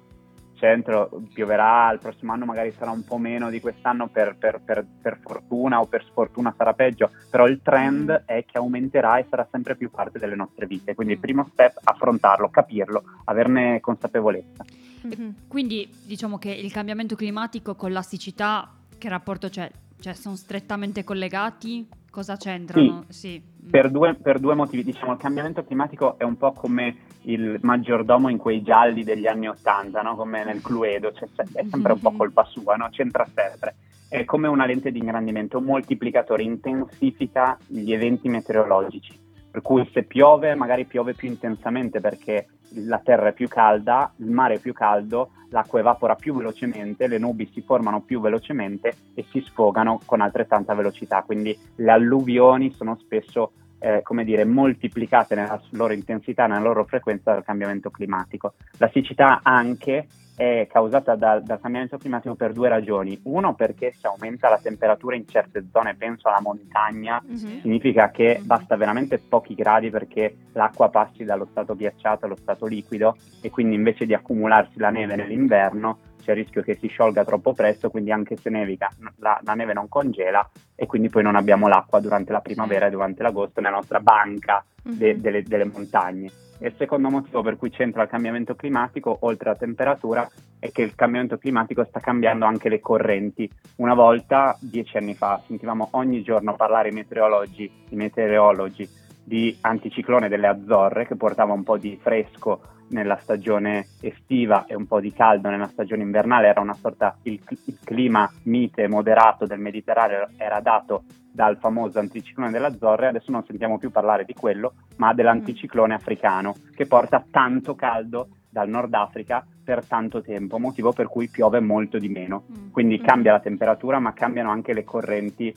centro 0.57 1.09
pioverà, 1.33 1.91
il 1.93 1.99
prossimo 1.99 2.33
anno 2.33 2.45
magari 2.45 2.73
sarà 2.73 2.91
un 2.91 3.05
po' 3.05 3.19
meno 3.19 3.51
di 3.51 3.61
quest'anno 3.61 4.09
per, 4.09 4.37
per- 4.39 4.61
per- 4.65 4.85
per 5.01 5.19
fortuna 5.21 5.81
o 5.81 5.87
per 5.87 6.05
sfortuna 6.05 6.55
sarà 6.57 6.73
peggio, 6.73 7.11
però 7.31 7.47
il 7.47 7.61
trend 7.63 8.11
Mm. 8.11 8.27
è 8.27 8.45
che 8.45 8.59
aumenterà 8.59 9.19
e 9.19 9.27
sarà 9.29 9.47
sempre 9.51 9.77
più 9.77 9.91
parte 9.91 10.19
delle 10.19 10.35
nostre 10.35 10.67
vite, 10.67 10.95
quindi 10.95 11.15
il 11.15 11.19
primo 11.21 11.49
step 11.53 11.79
affrontarlo, 11.85 12.49
capirlo, 12.51 13.03
averne 13.25 13.81
consapevolezza. 13.81 14.65
Mhm. 15.03 15.35
Quindi 15.49 15.89
diciamo 16.05 16.39
che 16.39 16.51
il 16.51 16.73
cambiamento 16.73 17.15
climatico 17.15 17.75
con 17.75 17.93
la 17.93 18.03
siccità, 18.03 18.71
che 18.99 19.09
rapporto 19.09 19.49
c'è? 19.49 19.71
Cioè 20.01 20.13
sono 20.15 20.37
strettamente 20.37 21.05
collegati? 21.05 21.87
Cosa 22.17 22.39
c'entrano? 22.39 23.05
Sì. 23.09 23.39
Mm. 23.39 23.69
Per 23.69 23.91
due, 23.91 24.15
per 24.15 24.39
due 24.39 24.55
motivi, 24.55 24.83
diciamo, 24.83 25.13
il 25.13 25.19
cambiamento 25.19 25.63
climatico 25.63 26.17
è 26.17 26.23
un 26.25 26.39
po' 26.39 26.53
come 26.53 26.97
il 27.25 27.59
maggiordomo 27.61 28.31
in 28.31 28.39
quei 28.39 28.63
gialli 28.63 29.05
degli 29.05 29.27
anni 29.27 29.49
Ottanta, 29.49 30.01
no? 30.01 30.17
come 30.17 30.43
nel 30.43 30.63
Cluedo, 30.63 31.13
cioè, 31.13 31.29
è 31.53 31.67
sempre 31.69 31.93
un 31.93 32.01
po' 32.01 32.13
colpa 32.13 32.45
sua, 32.45 32.77
no? 32.77 32.89
c'entra 32.91 33.27
sempre. 33.35 33.75
È 34.09 34.25
come 34.25 34.49
una 34.49 34.65
lente 34.65 34.91
di 34.93 34.99
ingrandimento, 34.99 35.59
un 35.59 35.65
moltiplicatore, 35.65 36.43
intensifica 36.43 37.59
gli 37.67 37.93
eventi 37.93 38.31
meteorologici, 38.31 39.13
per 39.57 39.65
cui 39.65 39.89
se 39.91 40.03
piove 40.03 40.55
magari 40.55 40.85
piove 40.85 41.15
più 41.15 41.29
intensamente 41.29 41.99
perché 41.99 42.49
la 42.85 43.01
terra 43.03 43.29
è 43.29 43.33
più 43.33 43.49
calda, 43.49 44.13
il 44.17 44.31
mare 44.31 44.57
è 44.57 44.59
più 44.59 44.75
caldo, 44.75 45.31
l'acqua 45.49 45.79
evapora 45.79 46.15
più 46.15 46.35
velocemente, 46.35 47.07
le 47.07 47.17
nubi 47.17 47.49
si 47.55 47.63
formano 47.63 48.03
più 48.03 48.21
velocemente 48.21 48.93
e 49.15 49.25
si 49.31 49.41
sfogano 49.41 49.99
con 50.05 50.21
altrettanta 50.21 50.75
velocità, 50.75 51.23
quindi 51.23 51.59
le 51.77 51.91
alluvioni 51.91 52.71
sono 52.71 52.99
spesso 53.01 53.53
eh, 53.79 54.03
come 54.03 54.25
dire, 54.25 54.45
moltiplicate 54.45 55.35
nella 55.35 55.59
loro 55.71 55.95
intensità, 55.95 56.47
nella 56.47 56.61
loro 56.61 56.85
frequenza 56.85 57.33
dal 57.33 57.43
cambiamento 57.43 57.89
climatico. 57.89 58.57
La 58.77 58.91
siccità 58.93 59.41
anche 59.43 60.07
è 60.37 60.69
causata 60.71 61.15
da- 61.15 61.41
dal 61.41 61.59
cambiamento 61.61 61.97
climatico 61.97 62.35
per 62.35 62.53
due 62.53 62.69
ragioni. 62.69 63.19
Uno 63.25 63.55
perché 63.55 63.95
se 63.99 64.07
aumenta 64.07 64.51
la 64.51 64.59
temperatura 64.59 65.17
in 65.17 65.27
certe 65.27 65.65
zone, 65.73 65.95
penso 65.97 66.29
alla 66.29 66.43
montagna, 66.43 67.21
Mhm. 67.27 67.61
significa 67.63 68.11
che 68.11 68.39
Mhm. 68.41 68.47
basta 68.47 68.77
veramente 68.77 69.19
pochi 69.19 69.55
gradi 69.55 69.89
perché 69.89 70.37
l'acqua 70.53 70.91
passi 70.91 71.25
dallo 71.25 71.47
stato 71.51 71.75
ghiacciato 71.75 72.27
allo 72.27 72.37
stato 72.37 72.67
liquido 72.67 73.17
e 73.41 73.49
quindi 73.51 73.75
invece 73.77 74.05
di 74.05 74.13
accumularsi 74.13 74.79
la 74.79 74.91
neve 74.91 75.17
nell'inverno 75.17 75.99
c'è 76.27 76.33
il 76.33 76.39
rischio 76.39 76.63
che 76.63 76.75
si 76.75 76.89
sciolga 76.89 77.25
troppo 77.25 77.53
presto, 77.53 77.89
quindi 77.89 78.11
anche 78.11 78.37
se 78.37 78.51
nevica 78.51 78.91
la, 79.19 79.39
la 79.45 79.55
neve 79.55 79.73
non 79.73 79.89
congela 79.89 80.49
e 80.75 80.87
quindi 80.87 81.09
poi 81.09 81.23
non 81.23 81.37
abbiamo 81.37 81.69
l'acqua 81.69 82.01
durante 82.01 82.33
la 82.33 82.41
primavera 82.41 82.87
e 82.87 82.91
durante 82.91 83.23
l'agosto 83.23 83.61
nella 83.61 83.77
nostra 83.77 84.01
banca 84.01 84.65
de- 84.83 85.15
Mhm. 85.15 85.21
delle, 85.21 85.43
delle 85.45 85.65
montagne. 85.65 86.29
E 86.59 86.69
il 86.69 86.75
secondo 86.77 87.11
motivo 87.11 87.43
per 87.43 87.57
cui 87.57 87.71
c'entra 87.71 88.03
il 88.03 88.09
cambiamento 88.09 88.57
climatico, 88.57 89.17
oltre 89.21 89.51
alla 89.51 89.59
temperatura, 89.59 90.29
è 90.59 90.71
che 90.73 90.83
il 90.83 90.95
cambiamento 90.97 91.37
climatico 91.39 91.85
sta 91.85 92.01
cambiando 92.01 92.45
anche 92.45 92.69
le 92.69 92.81
correnti. 92.81 93.49
Una 93.77 93.95
volta, 93.95 94.57
dieci 94.59 94.97
anni 94.97 95.15
fa, 95.15 95.41
sentivamo 95.47 95.89
ogni 95.93 96.23
giorno 96.23 96.57
parlare 96.57 96.89
i 96.89 96.93
meteorologi, 96.93 97.71
i 97.91 97.95
meteorologi 97.95 98.89
di 99.27 99.57
anticiclone 99.61 100.29
delle 100.29 100.47
Azzorre 100.47 101.05
che 101.05 101.17
portava 101.17 101.53
un 101.53 101.65
po' 101.65 101.77
di 101.77 101.99
fresco 102.01 102.61
nella 102.91 103.19
stagione 103.19 103.87
estiva 104.01 104.67
e 104.67 104.77
un 104.77 104.87
po' 104.87 105.01
di 105.01 105.13
caldo 105.13 105.51
nella 105.51 105.67
stagione 105.67 106.05
invernale, 106.05 106.47
era 106.47 106.61
una 106.61 106.75
sorta, 106.75 107.17
il, 107.23 107.41
il 107.65 107.79
clima 107.83 108.31
mite 108.45 108.87
moderato 108.87 109.45
del 109.45 109.59
Mediterraneo 109.59 110.29
era 110.37 110.61
dato 110.61 111.03
dal 111.33 111.59
famoso 111.59 111.99
anticiclone 111.99 112.53
delle 112.53 112.67
Azzorre, 112.69 113.09
adesso 113.09 113.33
non 113.33 113.45
sentiamo 113.45 113.79
più 113.79 113.91
parlare 113.91 114.25
di 114.25 114.33
quello, 114.33 114.75
ma 114.99 115.13
dell'anticiclone 115.13 115.95
africano 115.95 116.55
che 116.75 116.87
porta 116.87 117.25
tanto 117.29 117.75
caldo 117.75 118.29
dal 118.49 118.69
Nord 118.69 118.95
Africa 118.95 119.45
per 119.63 119.85
tanto 119.85 120.23
tempo, 120.23 120.59
motivo 120.59 120.93
per 120.93 121.09
cui 121.09 121.29
piove 121.29 121.59
molto 121.59 121.99
di 121.99 122.09
meno. 122.09 122.45
Mm. 122.49 122.71
Quindi 122.71 123.01
Mm. 123.01 123.05
cambia 123.05 123.33
la 123.33 123.41
temperatura, 123.41 123.99
ma 123.99 124.13
cambiano 124.15 124.51
anche 124.51 124.73
le 124.73 124.85
correnti 124.85 125.55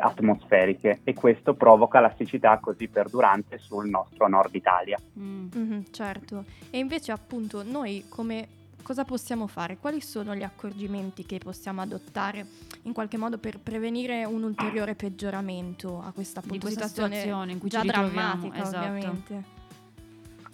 atmosferiche 0.00 1.00
e 1.04 1.14
questo 1.14 1.54
provoca 1.54 2.00
la 2.00 2.12
siccità 2.16 2.58
così 2.58 2.88
perdurante 2.88 3.58
sul 3.58 3.88
nostro 3.88 4.28
nord 4.28 4.54
Italia. 4.54 4.98
Mm. 5.18 5.46
Mhm, 5.54 5.84
certo. 5.90 6.44
E 6.70 6.78
invece 6.78 7.12
appunto 7.12 7.62
noi 7.62 8.04
come 8.08 8.48
cosa 8.82 9.04
possiamo 9.04 9.46
fare? 9.46 9.78
Quali 9.78 10.00
sono 10.00 10.34
gli 10.34 10.42
accorgimenti 10.44 11.26
che 11.26 11.38
possiamo 11.38 11.80
adottare 11.80 12.46
in 12.82 12.92
qualche 12.92 13.16
modo 13.18 13.36
per 13.38 13.58
prevenire 13.58 14.24
un 14.24 14.44
ulteriore 14.44 14.94
peggioramento 14.94 16.00
a 16.00 16.12
questa, 16.12 16.40
Di 16.40 16.46
appunto, 16.46 16.66
questa 16.66 16.86
situazione 16.86 17.52
in 17.52 17.58
cui 17.58 17.68
già 17.68 17.80
ci 17.80 17.88
drammatica 17.88 18.62
esatto. 18.62 18.76
ovviamente. 18.88 19.54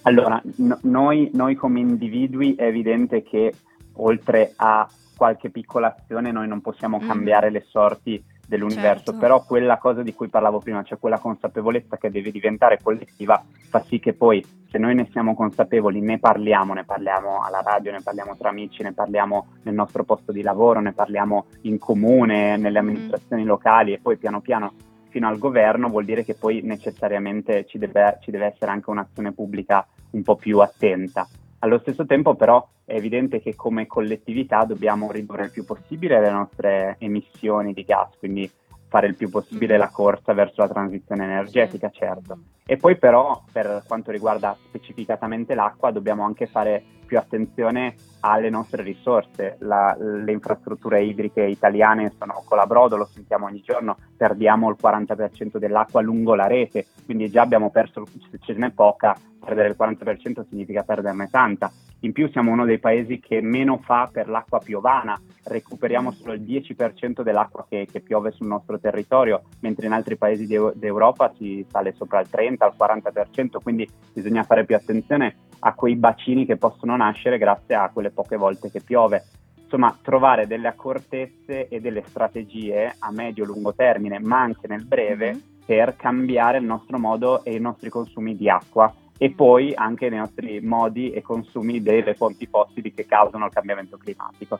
Allora, 0.02 0.40
no- 0.56 0.78
noi, 0.82 1.30
noi 1.34 1.54
come 1.54 1.78
individui 1.80 2.54
è 2.54 2.64
evidente 2.64 3.22
che 3.22 3.52
oltre 3.94 4.52
a 4.56 4.88
qualche 5.14 5.50
piccola 5.50 5.94
azione 5.96 6.32
noi 6.32 6.48
non 6.48 6.60
possiamo 6.60 6.98
Mhm. 6.98 7.06
cambiare 7.06 7.50
le 7.50 7.64
sorti 7.68 8.20
dell'universo, 8.56 9.04
Certo. 9.12 9.18
però 9.18 9.42
quella 9.44 9.78
cosa 9.78 10.02
di 10.02 10.12
cui 10.14 10.28
parlavo 10.28 10.58
prima, 10.58 10.82
cioè 10.82 10.98
quella 10.98 11.18
consapevolezza 11.18 11.96
che 11.96 12.10
deve 12.10 12.30
diventare 12.30 12.78
collettiva, 12.82 13.42
fa 13.70 13.82
sì 13.86 13.98
che 13.98 14.12
poi 14.12 14.44
se 14.68 14.78
noi 14.78 14.94
ne 14.94 15.08
siamo 15.10 15.34
consapevoli, 15.34 16.00
ne 16.00 16.18
parliamo, 16.18 16.74
ne 16.74 16.84
parliamo 16.84 17.42
alla 17.42 17.60
radio, 17.62 17.92
ne 17.92 18.00
parliamo 18.02 18.36
tra 18.36 18.50
amici, 18.50 18.82
ne 18.82 18.92
parliamo 18.92 19.46
nel 19.62 19.74
nostro 19.74 20.04
posto 20.04 20.32
di 20.32 20.42
lavoro, 20.42 20.80
ne 20.80 20.92
parliamo 20.92 21.46
in 21.62 21.78
comune, 21.78 22.56
nelle 22.56 22.80
Mhm. 22.80 22.88
amministrazioni 22.88 23.44
locali 23.44 23.92
e 23.92 23.98
poi 24.00 24.16
piano 24.18 24.40
piano 24.40 24.72
fino 25.08 25.28
al 25.28 25.38
governo, 25.38 25.88
vuol 25.88 26.04
dire 26.06 26.24
che 26.24 26.34
poi 26.34 26.62
necessariamente 26.62 27.66
ci 27.66 27.78
deve, 27.78 28.18
ci 28.22 28.30
deve 28.30 28.46
essere 28.46 28.70
anche 28.70 28.88
un'azione 28.90 29.32
pubblica 29.32 29.86
un 30.12 30.22
po' 30.22 30.36
più 30.36 30.58
attenta. 30.60 31.26
Allo 31.64 31.78
stesso 31.78 32.04
tempo 32.06 32.34
però 32.34 32.66
è 32.84 32.94
evidente 32.96 33.40
che 33.40 33.54
come 33.54 33.86
collettività 33.86 34.64
dobbiamo 34.64 35.12
ridurre 35.12 35.44
il 35.44 35.50
più 35.52 35.64
possibile 35.64 36.20
le 36.20 36.30
nostre 36.30 36.96
emissioni 36.98 37.72
di 37.72 37.84
gas, 37.84 38.16
quindi 38.18 38.50
fare 38.88 39.06
il 39.06 39.14
più 39.14 39.30
possibile 39.30 39.74
Mhm. 39.74 39.78
la 39.80 39.88
corsa 39.88 40.32
verso 40.32 40.60
la 40.60 40.68
transizione 40.68 41.22
energetica, 41.22 41.88
certo. 41.90 42.36
E 42.66 42.76
poi 42.76 42.98
però 42.98 43.44
per 43.52 43.84
quanto 43.86 44.10
riguarda 44.10 44.56
specificatamente 44.60 45.54
l'acqua 45.54 45.92
dobbiamo 45.92 46.24
anche 46.24 46.46
fare 46.46 46.82
più 47.06 47.16
attenzione 47.16 47.94
alle 48.20 48.50
nostre 48.50 48.82
risorse. 48.82 49.56
La- 49.60 49.96
le 49.98 50.32
infrastrutture 50.32 51.04
idriche 51.04 51.44
italiane 51.44 52.12
sono 52.18 52.42
colabrodo, 52.44 52.96
lo 52.96 53.04
sentiamo 53.04 53.46
ogni 53.46 53.60
giorno, 53.60 53.96
perdiamo 54.16 54.68
il 54.68 54.76
40% 54.80 55.58
dell'acqua 55.58 56.00
lungo 56.00 56.34
la 56.34 56.48
rete, 56.48 56.86
quindi 57.04 57.30
già 57.30 57.42
abbiamo 57.42 57.70
perso, 57.70 58.04
se 58.30 58.38
ce 58.40 58.52
n'è 58.54 58.70
poca, 58.70 59.14
perdere 59.44 59.68
il 59.68 59.76
40% 59.78 60.46
significa 60.48 60.82
perderne 60.82 61.28
tanta. 61.30 61.70
In 62.00 62.12
più 62.12 62.28
siamo 62.30 62.50
uno 62.50 62.64
dei 62.64 62.78
paesi 62.78 63.20
che 63.20 63.40
meno 63.40 63.78
fa 63.78 64.08
per 64.10 64.28
l'acqua 64.28 64.58
piovana, 64.58 65.20
recuperiamo 65.44 66.10
solo 66.10 66.32
il 66.32 66.42
10% 66.42 67.22
dell'acqua 67.22 67.64
che, 67.68 67.86
che 67.90 68.00
piove 68.00 68.32
sul 68.32 68.48
nostro 68.48 68.78
territorio, 68.80 69.42
mentre 69.60 69.86
in 69.86 69.92
altri 69.92 70.16
paesi 70.16 70.46
d'Eu- 70.46 70.74
d'Europa 70.74 71.32
si 71.36 71.64
sale 71.68 71.92
sopra 71.92 72.20
il 72.20 72.28
30, 72.28 72.66
il 72.66 72.74
40%, 72.76 73.58
quindi 73.62 73.88
bisogna 74.12 74.42
fare 74.42 74.64
più 74.64 74.74
attenzione 74.74 75.36
a 75.60 75.74
quei 75.74 75.94
bacini 75.94 76.44
che 76.44 76.56
possono 76.56 76.96
nascere 76.96 77.38
grazie 77.38 77.76
a 77.76 77.90
quelle 77.92 78.10
poche 78.10 78.36
volte 78.36 78.68
che 78.68 78.80
piove. 78.80 79.22
Insomma, 79.62 79.96
trovare 80.02 80.48
delle 80.48 80.68
accortezze 80.68 81.68
e 81.68 81.80
delle 81.80 82.02
strategie 82.06 82.94
a 82.98 83.12
medio-lungo 83.12 83.74
termine, 83.74 84.18
ma 84.18 84.40
anche 84.40 84.66
nel 84.66 84.84
breve, 84.84 85.32
Mhm. 85.32 85.40
per 85.64 85.94
cambiare 85.96 86.58
il 86.58 86.64
nostro 86.64 86.98
modo 86.98 87.44
e 87.44 87.54
i 87.54 87.60
nostri 87.60 87.88
consumi 87.88 88.36
di 88.36 88.50
acqua 88.50 88.92
e 89.22 89.30
poi 89.30 89.72
anche 89.72 90.06
i 90.06 90.10
nostri 90.10 90.60
modi 90.60 91.12
e 91.12 91.22
consumi 91.22 91.80
delle 91.80 92.14
fonti 92.14 92.44
fossili 92.46 92.92
che 92.92 93.06
causano 93.06 93.46
il 93.46 93.52
cambiamento 93.52 93.96
climatico. 93.96 94.58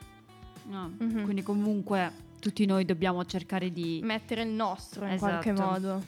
No, 0.69 0.89
Mhm. 1.01 1.25
Quindi 1.25 1.43
comunque 1.43 2.13
tutti 2.39 2.65
noi 2.65 2.85
dobbiamo 2.85 3.25
cercare 3.25 3.73
di... 3.73 4.01
Mettere 4.05 4.43
il 4.43 4.51
nostro 4.51 5.05
in 5.05 5.15
Esatto. 5.15 5.31
qualche 5.51 5.53
modo. 5.61 6.03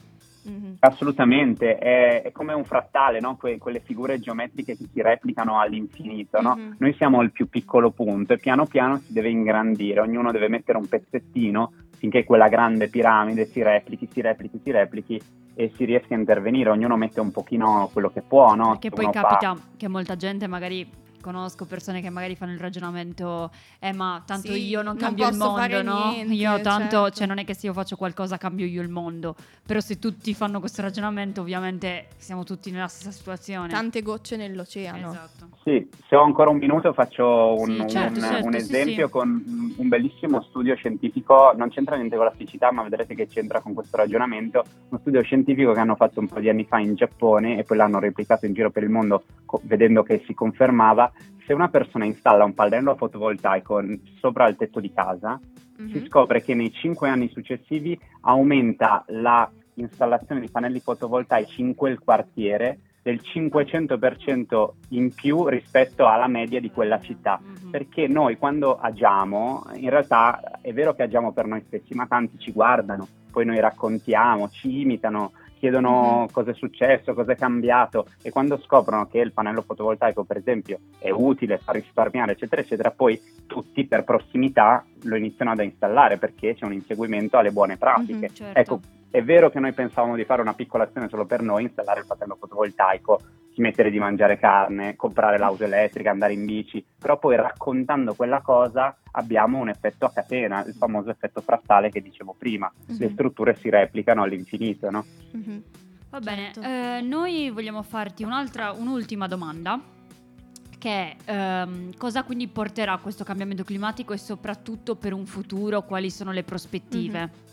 Mhm. 0.45 0.77
Assolutamente, 0.79 1.79
è, 1.79 2.23
è 2.23 2.31
come 2.31 2.53
un 2.53 2.65
frattale, 2.65 3.19
no? 3.19 3.35
Que- 3.37 3.59
quelle 3.59 3.81
figure 3.81 4.21
geometriche 4.21 4.77
che 4.77 4.87
si 4.93 5.03
replicano 5.03 5.59
all'infinito. 5.59 6.41
no? 6.41 6.55
Mhm. 6.55 6.77
Noi 6.79 6.95
siamo 6.95 7.23
il 7.23 7.33
più 7.33 7.49
piccolo 7.49 7.91
punto 7.91 8.35
e 8.35 8.39
piano 8.39 8.67
piano 8.67 8.99
si 8.99 9.13
deve 9.13 9.31
ingrandire, 9.31 9.99
ognuno 9.99 10.31
deve 10.31 10.47
mettere 10.47 10.79
un 10.79 10.87
pezzettino 10.87 11.73
finché 11.97 12.23
quella 12.23 12.47
grande 12.49 12.87
piramide 12.87 13.47
si 13.47 13.63
replichi, 13.63 14.07
si 14.13 14.21
replichi, 14.21 14.61
si 14.63 14.71
replichi 14.71 15.21
e 15.55 15.73
si 15.77 15.85
riesca 15.85 16.15
a 16.15 16.19
intervenire, 16.19 16.71
ognuno 16.71 16.97
mette 16.97 17.21
un 17.21 17.31
pochino 17.31 17.89
quello 17.93 18.11
che 18.11 18.23
può. 18.23 18.55
No? 18.55 18.79
Se 18.81 18.91
poi 18.91 19.05
uno 19.05 19.13
fa- 19.13 19.23
capita 19.23 19.57
che 19.77 19.89
molta 19.89 20.17
gente 20.17 20.47
magari 20.47 20.89
conosco 21.25 21.65
persone 21.65 22.03
che 22.03 22.11
magari 22.11 22.37
fanno 22.37 22.53
il 22.53 22.59
ragionamento 22.61 23.51
eh 23.81 23.95
ma 23.95 24.23
tanto 24.27 24.53
Sì, 24.53 24.67
io 24.69 24.83
non 24.83 24.93
non 24.95 24.97
cambio 24.97 25.25
il 25.25 25.31
posso 25.31 25.45
mondo 25.45 25.61
fare 25.61 25.83
no 25.83 26.11
niente, 26.11 26.35
io 26.35 26.61
tanto 26.61 27.03
certo. 27.05 27.11
cioè 27.11 27.27
non 27.27 27.39
è 27.39 27.45
che 27.45 27.55
se 27.55 27.67
io 27.67 27.73
faccio 27.73 27.97
qualcosa 27.97 28.37
cambio 28.37 28.67
io 28.67 28.83
il 28.83 28.91
mondo 28.91 29.35
però 29.65 29.81
se 29.81 29.99
tutti 29.99 30.35
fanno 30.35 30.61
questo 30.61 30.83
ragionamento 30.83 31.41
ovviamente 31.41 32.09
siamo 32.19 32.45
tutti 32.45 32.71
nella 32.71 32.89
stessa 32.89 33.11
situazione 33.11 33.69
Tante 33.69 34.03
gocce 34.03 34.37
nell'oceano. 34.37 35.09
esatto 35.11 35.49
Sì, 35.65 35.89
se 36.09 36.15
ho 36.15 36.23
ancora 36.23 36.51
un 36.51 36.59
minuto 36.59 36.93
faccio 36.93 37.55
un, 37.59 37.85
Sì, 37.87 37.89
certo, 37.89 38.19
un- 38.19 38.25
certo, 38.25 38.47
un 38.47 38.53
sì, 38.53 38.59
esempio 38.59 39.07
sì. 39.07 39.11
con 39.13 39.73
un 39.79 39.89
bellissimo 39.89 40.43
studio 40.43 40.75
scientifico, 40.77 41.53
non 41.57 41.71
c'entra 41.71 41.97
niente 41.97 42.17
con 42.17 42.27
la 42.27 42.35
siccità, 42.37 42.71
ma 42.71 42.83
vedrete 42.83 43.15
che 43.15 43.27
c'entra 43.29 43.61
con 43.63 43.73
questo 43.73 43.97
ragionamento, 43.97 44.63
uno 44.91 45.01
studio 45.01 45.23
scientifico 45.23 45.73
che 45.73 45.81
hanno 45.81 45.95
fatto 45.97 46.21
un 46.21 46.29
po' 46.29 46.39
di 46.39 46.51
anni 46.51 46.65
fa 46.65 46.79
in 46.81 46.95
Giappone 46.95 47.59
e 47.59 47.65
poi 47.65 47.79
l'hanno 47.79 47.99
replicato 47.99 48.45
in 48.45 48.53
giro 48.53 48.71
per 48.71 48.83
il 48.83 48.91
mondo 48.91 49.25
co- 49.47 49.61
vedendo 49.65 50.03
che 50.03 50.23
si 50.27 50.35
confermava, 50.35 51.11
se 51.47 51.53
una 51.53 51.69
persona 51.69 52.05
installa 52.05 52.45
un 52.45 52.55
pannello 52.55 52.95
fotovoltaico 52.97 53.83
sopra 54.19 54.49
il 54.49 54.57
tetto 54.57 54.81
di 54.81 54.93
casa, 54.93 55.39
si 55.77 55.99
Mhm. 55.99 56.07
scopre 56.07 56.43
che 56.43 56.55
nei 56.55 56.73
cinque 56.73 57.09
anni 57.09 57.29
successivi 57.29 57.99
aumenta 58.23 59.05
la 59.09 59.51
installazione 59.75 60.41
di 60.41 60.49
pannelli 60.49 60.79
fotovoltaici 60.79 61.61
in 61.61 61.75
quel 61.75 61.99
quartiere 61.99 62.79
del 63.03 63.21
500% 63.21 64.77
in 64.91 65.13
più 65.13 65.47
rispetto 65.47 66.07
alla 66.07 66.29
media 66.29 66.61
di 66.61 66.71
quella 66.71 67.01
città. 67.01 67.41
Mhm. 67.43 67.71
Perché 67.71 68.07
noi 68.09 68.39
quando 68.39 68.79
agiamo, 68.79 69.65
in 69.75 69.91
realtà 69.91 70.61
è 70.63 70.73
vero 70.73 70.95
che 70.95 71.03
agiamo 71.03 71.33
per 71.33 71.47
noi 71.47 71.63
stessi, 71.67 71.93
ma 71.95 72.07
tanti 72.07 72.39
ci 72.39 72.53
guardano, 72.53 73.07
poi 73.31 73.45
noi 73.45 73.61
raccontiamo, 73.61 74.49
ci 74.49 74.81
imitano, 74.81 75.33
chiedono 75.65 76.21
Mhm. 76.21 76.31
cosa 76.31 76.51
è 76.51 76.55
successo, 76.55 77.15
cosa 77.15 77.33
è 77.33 77.37
cambiato 77.37 78.07
e 78.21 78.29
quando 78.29 78.59
scoprono 78.59 79.07
che 79.07 79.19
il 79.21 79.33
pannello 79.33 79.63
fotovoltaico, 79.63 80.25
per 80.25 80.37
esempio, 80.37 80.79
è 80.99 81.09
utile, 81.11 81.57
fa 81.57 81.73
risparmiare, 81.73 82.33
eccetera, 82.33 82.61
eccetera, 82.61 82.91
poi 82.91 83.19
tutti 83.47 83.87
per 83.87 84.05
prossimità 84.05 84.85
lo 85.05 85.17
iniziano 85.17 85.53
ad 85.53 85.61
installare 85.61 86.19
perché 86.19 86.55
c'è 86.55 86.67
un 86.67 86.75
inseguimento 86.75 87.39
alle 87.39 87.51
buone 87.51 87.79
pratiche. 87.79 88.29
Mhm, 88.29 88.35
certo. 88.35 88.59
Ecco, 88.61 88.81
è 89.15 89.23
vero 89.23 89.49
che 89.49 89.61
noi 89.61 89.73
pensavamo 89.73 90.17
di 90.17 90.25
fare 90.25 90.43
una 90.43 90.55
piccola 90.55 90.83
azione 90.83 91.09
solo 91.09 91.25
per 91.25 91.41
noi, 91.41 91.63
installare 91.63 92.01
il 92.01 92.07
pannello 92.07 92.35
fotovoltaico, 92.35 93.21
smettere 93.55 93.89
di 93.89 94.01
mangiare 94.01 94.37
carne, 94.41 94.97
comprare 94.97 95.39
l'auto 95.39 95.63
elettrica, 95.63 96.11
andare 96.11 96.33
in 96.33 96.45
bici, 96.45 96.85
però 96.99 97.17
poi 97.17 97.37
raccontando 97.37 98.15
quella 98.15 98.41
cosa 98.41 98.97
abbiamo 99.13 99.59
un 99.59 99.69
effetto 99.69 100.05
a 100.05 100.11
catena, 100.11 100.65
il 100.65 100.75
famoso 100.77 101.11
effetto 101.11 101.41
frattale 101.43 101.93
che 101.93 102.03
dicevo 102.03 102.35
prima. 102.37 102.69
Le 102.87 103.07
Mhm. 103.07 103.13
strutture 103.13 103.55
si 103.55 103.71
replicano 103.71 104.25
all'infinito, 104.25 104.91
no? 104.91 105.07
Mhm. 105.31 105.63
Va 106.11 106.19
bene, 106.19 106.51
Certo. 106.53 106.69
eh, 106.69 107.01
noi 107.01 107.51
vogliamo 107.51 107.85
farti 107.85 108.25
un'altra, 108.25 108.73
un'ultima 108.73 109.29
domanda, 109.29 109.81
che 110.77 110.91
è 110.91 111.17
ehm, 111.27 111.97
cosa 111.97 112.25
quindi 112.25 112.49
porterà 112.49 112.99
questo 112.99 113.23
cambiamento 113.23 113.63
climatico 113.63 114.13
e 114.13 114.19
soprattutto 114.19 114.97
per 114.97 115.13
un 115.13 115.25
futuro 115.25 115.83
quali 115.83 116.11
sono 116.11 116.33
le 116.33 116.43
prospettive? 116.43 117.44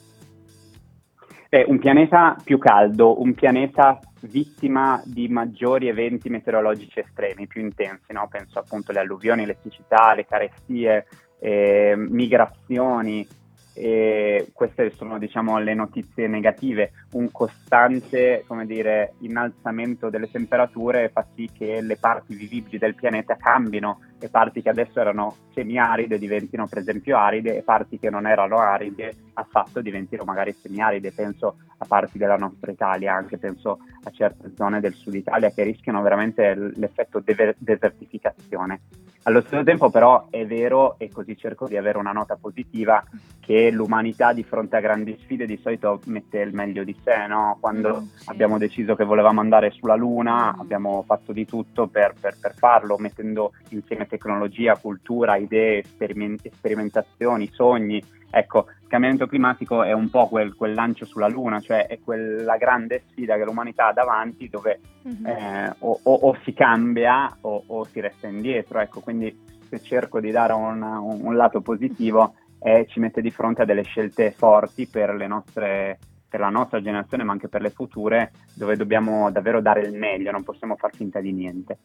È 1.54 1.66
un 1.68 1.80
pianeta 1.80 2.38
più 2.42 2.58
caldo, 2.58 3.22
un 3.22 3.34
pianeta 3.34 4.00
vittima 4.22 5.02
di 5.04 5.28
maggiori 5.28 5.90
eventi 5.90 6.30
meteorologici 6.30 7.00
estremi, 7.00 7.46
più 7.46 7.60
intensi, 7.60 8.14
no? 8.14 8.30
penso 8.32 8.58
appunto 8.58 8.92
alle 8.92 9.02
alluvioni, 9.02 9.44
alle 9.44 9.58
siccità, 9.62 10.12
alle 10.12 10.26
carestie, 10.26 11.08
eh, 11.40 11.94
migrazioni. 11.98 13.28
E 13.74 14.50
queste 14.54 14.92
sono 14.92 15.18
diciamo 15.18 15.58
le 15.60 15.74
notizie 15.74 16.28
negative, 16.28 16.92
un 17.14 17.32
costante 17.32 18.46
dire, 18.66 19.14
innalzamento 19.20 20.10
delle 20.10 20.30
temperature 20.30 21.10
fa 21.10 21.26
sì 21.36 21.50
che 21.56 21.82
le 21.82 21.96
parti 21.98 22.36
vivibili 22.36 22.78
del 22.78 22.96
pianeta 22.96 23.36
cambino 23.38 24.02
e 24.20 24.30
parti 24.30 24.62
che 24.62 24.70
adesso 24.70 25.00
erano 25.00 25.36
semiaride 25.54 26.18
diventino 26.18 26.68
per 26.68 26.80
esempio 26.80 27.18
aride 27.18 27.58
e 27.58 27.62
parti 27.64 27.98
che 27.98 28.10
non 28.10 28.28
erano 28.28 28.58
aride 28.58 29.16
affatto 29.34 29.82
diventino 29.82 30.24
magari 30.24 30.54
semiaride, 30.54 31.12
penso 31.12 31.56
a 31.82 31.86
parti 31.86 32.20
della 32.20 32.38
nostra 32.38 32.72
Italia, 32.72 33.16
anche 33.16 33.38
penso 33.40 33.80
a 34.04 34.12
certe 34.12 34.52
zone 34.56 34.80
del 34.80 34.94
sud 34.94 35.16
Italia 35.16 35.50
che 35.50 35.64
rischiano 35.64 36.02
veramente 36.04 36.54
l'effetto 36.76 37.20
de- 37.20 37.56
desertificazione. 37.58 38.82
Allo 39.24 39.42
stesso 39.42 39.64
tempo 39.64 39.90
però 39.90 40.28
è 40.30 40.46
vero, 40.46 40.96
e 40.98 41.10
così 41.12 41.36
cerco 41.38 41.68
di 41.68 41.78
avere 41.78 41.98
una 41.98 42.12
nota 42.12 42.38
positiva, 42.40 43.04
che 43.40 43.70
l'umanità 43.72 44.32
di 44.34 44.44
fronte 44.44 44.76
a 44.76 44.80
grandi 44.80 45.18
sfide 45.22 45.46
di 45.46 45.60
solito 45.62 46.00
mette 46.06 46.40
il 46.40 46.54
meglio 46.54 46.84
di 46.84 46.96
sé, 47.04 47.26
no? 47.28 47.58
Quando 47.60 48.02
Mm, 48.02 48.06
sì. 48.16 48.30
abbiamo 48.30 48.58
deciso 48.58 48.96
che 48.96 49.04
volevamo 49.04 49.40
andare 49.40 49.72
sulla 49.72 49.96
Luna, 49.96 50.56
abbiamo 50.58 51.04
fatto 51.06 51.32
di 51.34 51.46
tutto 51.46 51.88
per, 51.88 52.14
per- 52.20 52.38
per 52.40 52.54
farlo, 52.56 52.98
mettendo 52.98 53.54
insieme 53.70 54.06
tecnologia, 54.08 54.76
cultura, 54.78 55.36
idee, 55.36 55.84
sperimen- 55.84 56.38
sperimentazioni, 56.52 57.50
sogni. 57.52 58.04
Ecco, 58.30 58.68
cambiamento 58.92 59.26
climatico 59.26 59.84
è 59.84 59.94
un 59.94 60.10
po' 60.10 60.28
quel, 60.28 60.54
quel 60.54 60.74
lancio 60.74 61.06
sulla 61.06 61.28
Luna, 61.30 61.60
cioè 61.62 61.88
è 61.88 62.00
quella 62.00 62.58
grande 62.58 63.04
sfida 63.10 63.38
che 63.38 63.46
l'umanità 63.46 63.88
ha 63.88 63.94
davanti 63.94 64.50
dove 64.50 64.80
Mhm. 65.04 65.26
eh, 65.26 65.74
o, 65.80 66.00
o- 66.04 66.14
o 66.14 66.38
si 66.44 66.54
cambia 66.54 67.36
o, 67.42 67.64
o 67.66 67.86
si 67.86 68.00
resta 68.02 68.28
indietro. 68.28 68.80
Ecco, 68.80 69.00
quindi 69.00 69.36
se 69.70 69.82
cerco 69.82 70.20
di 70.20 70.30
dare 70.30 70.54
un, 70.54 70.82
un- 70.84 71.20
un 71.24 71.36
lato 71.36 71.62
positivo 71.62 72.36
è 72.60 72.86
ci 72.90 73.00
mette 73.00 73.22
di 73.22 73.32
fronte 73.32 73.64
a 73.64 73.66
delle 73.66 73.82
scelte 73.84 74.32
forti 74.32 74.86
per, 74.86 75.16
le 75.16 75.26
nostre, 75.26 75.98
per 76.30 76.40
la 76.42 76.50
nostra 76.50 76.82
generazione, 76.82 77.24
ma 77.24 77.32
anche 77.32 77.48
per 77.48 77.62
le 77.62 77.72
future, 77.72 78.32
dove 78.54 78.76
dobbiamo 78.76 79.32
davvero 79.32 79.62
dare 79.62 79.82
il 79.82 79.98
meglio, 79.98 80.30
non 80.32 80.44
possiamo 80.44 80.76
far 80.76 80.94
finta 80.94 81.20
di 81.22 81.32
niente. 81.32 81.78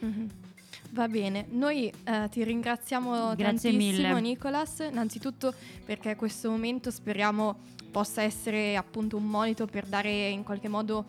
Mhm. 0.00 0.28
Va 0.94 1.08
bene, 1.08 1.46
noi 1.50 1.92
eh, 2.04 2.28
ti 2.30 2.44
ringraziamo 2.44 3.34
Grazie 3.34 3.72
tantissimo 3.72 4.14
mille. 4.14 4.20
Nicolas, 4.20 4.78
innanzitutto 4.88 5.52
perché 5.84 6.14
questo 6.14 6.48
momento 6.50 6.92
speriamo 6.92 7.56
possa 7.90 8.22
essere 8.22 8.76
appunto 8.76 9.16
un 9.16 9.24
monito 9.24 9.66
per 9.66 9.86
dare 9.86 10.28
in 10.28 10.44
qualche 10.44 10.68
modo, 10.68 11.06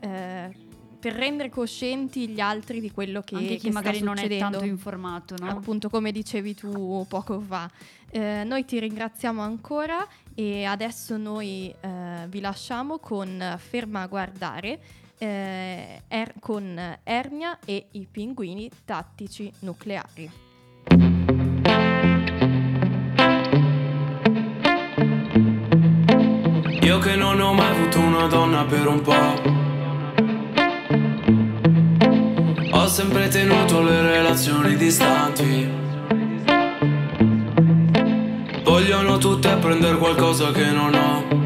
eh, 0.00 0.50
per 0.98 1.12
rendere 1.12 1.50
coscienti 1.50 2.30
gli 2.30 2.40
altri 2.40 2.80
di 2.80 2.90
quello 2.90 3.20
che, 3.20 3.34
Anche 3.34 3.56
chi 3.56 3.66
che 3.66 3.72
magari 3.72 4.00
non 4.00 4.16
è 4.16 4.38
tanto 4.38 4.64
informato, 4.64 5.34
no? 5.38 5.50
appunto 5.50 5.90
come 5.90 6.12
dicevi 6.12 6.54
tu 6.54 7.04
poco 7.06 7.38
fa. 7.38 7.70
Eh, 8.08 8.42
noi 8.42 8.64
ti 8.64 8.80
ringraziamo 8.80 9.42
ancora 9.42 10.06
e 10.34 10.64
adesso 10.64 11.18
noi 11.18 11.74
eh, 11.78 12.26
vi 12.28 12.40
lasciamo 12.40 12.98
con 12.98 13.56
Ferma 13.58 14.00
a 14.00 14.06
guardare 14.06 14.80
eh, 15.18 16.02
er- 16.08 16.34
con 16.40 16.98
Ernia 17.02 17.58
e 17.64 17.86
i 17.92 18.06
pinguini 18.10 18.70
tattici 18.84 19.52
nucleari. 19.60 20.30
Io 26.82 26.98
che 26.98 27.16
non 27.16 27.40
ho 27.40 27.52
mai 27.52 27.70
avuto 27.70 27.98
una 27.98 28.26
donna 28.26 28.64
per 28.64 28.86
un 28.86 29.00
po'. 29.00 29.54
Ho 32.76 32.86
sempre 32.86 33.28
tenuto 33.28 33.82
le 33.82 34.02
relazioni 34.02 34.76
distanti. 34.76 35.68
Vogliono 38.62 39.18
tutte 39.18 39.56
prendere 39.56 39.98
qualcosa 39.98 40.52
che 40.52 40.70
non 40.70 40.94
ho. 40.94 41.45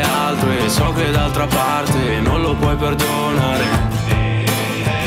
altre 0.41 0.65
e 0.65 0.69
so 0.69 0.91
che 0.93 1.11
d'altra 1.11 1.45
parte 1.45 2.19
non 2.19 2.41
lo 2.41 2.55
puoi 2.55 2.75
perdonare. 2.75 3.89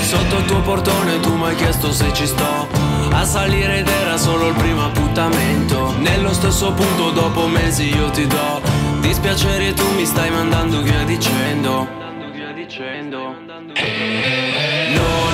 Sotto 0.00 0.36
il 0.36 0.44
tuo 0.44 0.60
portone 0.60 1.20
tu 1.20 1.34
mi 1.34 1.46
hai 1.46 1.56
chiesto 1.56 1.92
se 1.92 2.12
ci 2.12 2.26
sto. 2.26 2.68
A 3.10 3.24
salire 3.24 3.78
ed 3.78 3.88
era 3.88 4.16
solo 4.16 4.48
il 4.48 4.54
primo 4.54 4.84
appuntamento. 4.84 5.94
Nello 5.98 6.32
stesso 6.32 6.72
punto 6.72 7.10
dopo 7.10 7.46
mesi 7.48 7.94
io 7.94 8.10
ti 8.10 8.26
do. 8.26 8.60
Dispiacere 9.00 9.74
tu 9.74 9.84
mi 9.94 10.04
stai 10.04 10.30
mandando 10.30 10.82
via 10.82 11.02
dicendo. 11.04 11.88
Non 14.94 15.32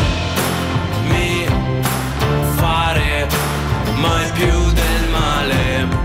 mi 1.09 1.47
fare 2.57 3.29
mai 3.97 4.31
più 4.33 4.71
del 4.73 5.09
male 5.11 6.00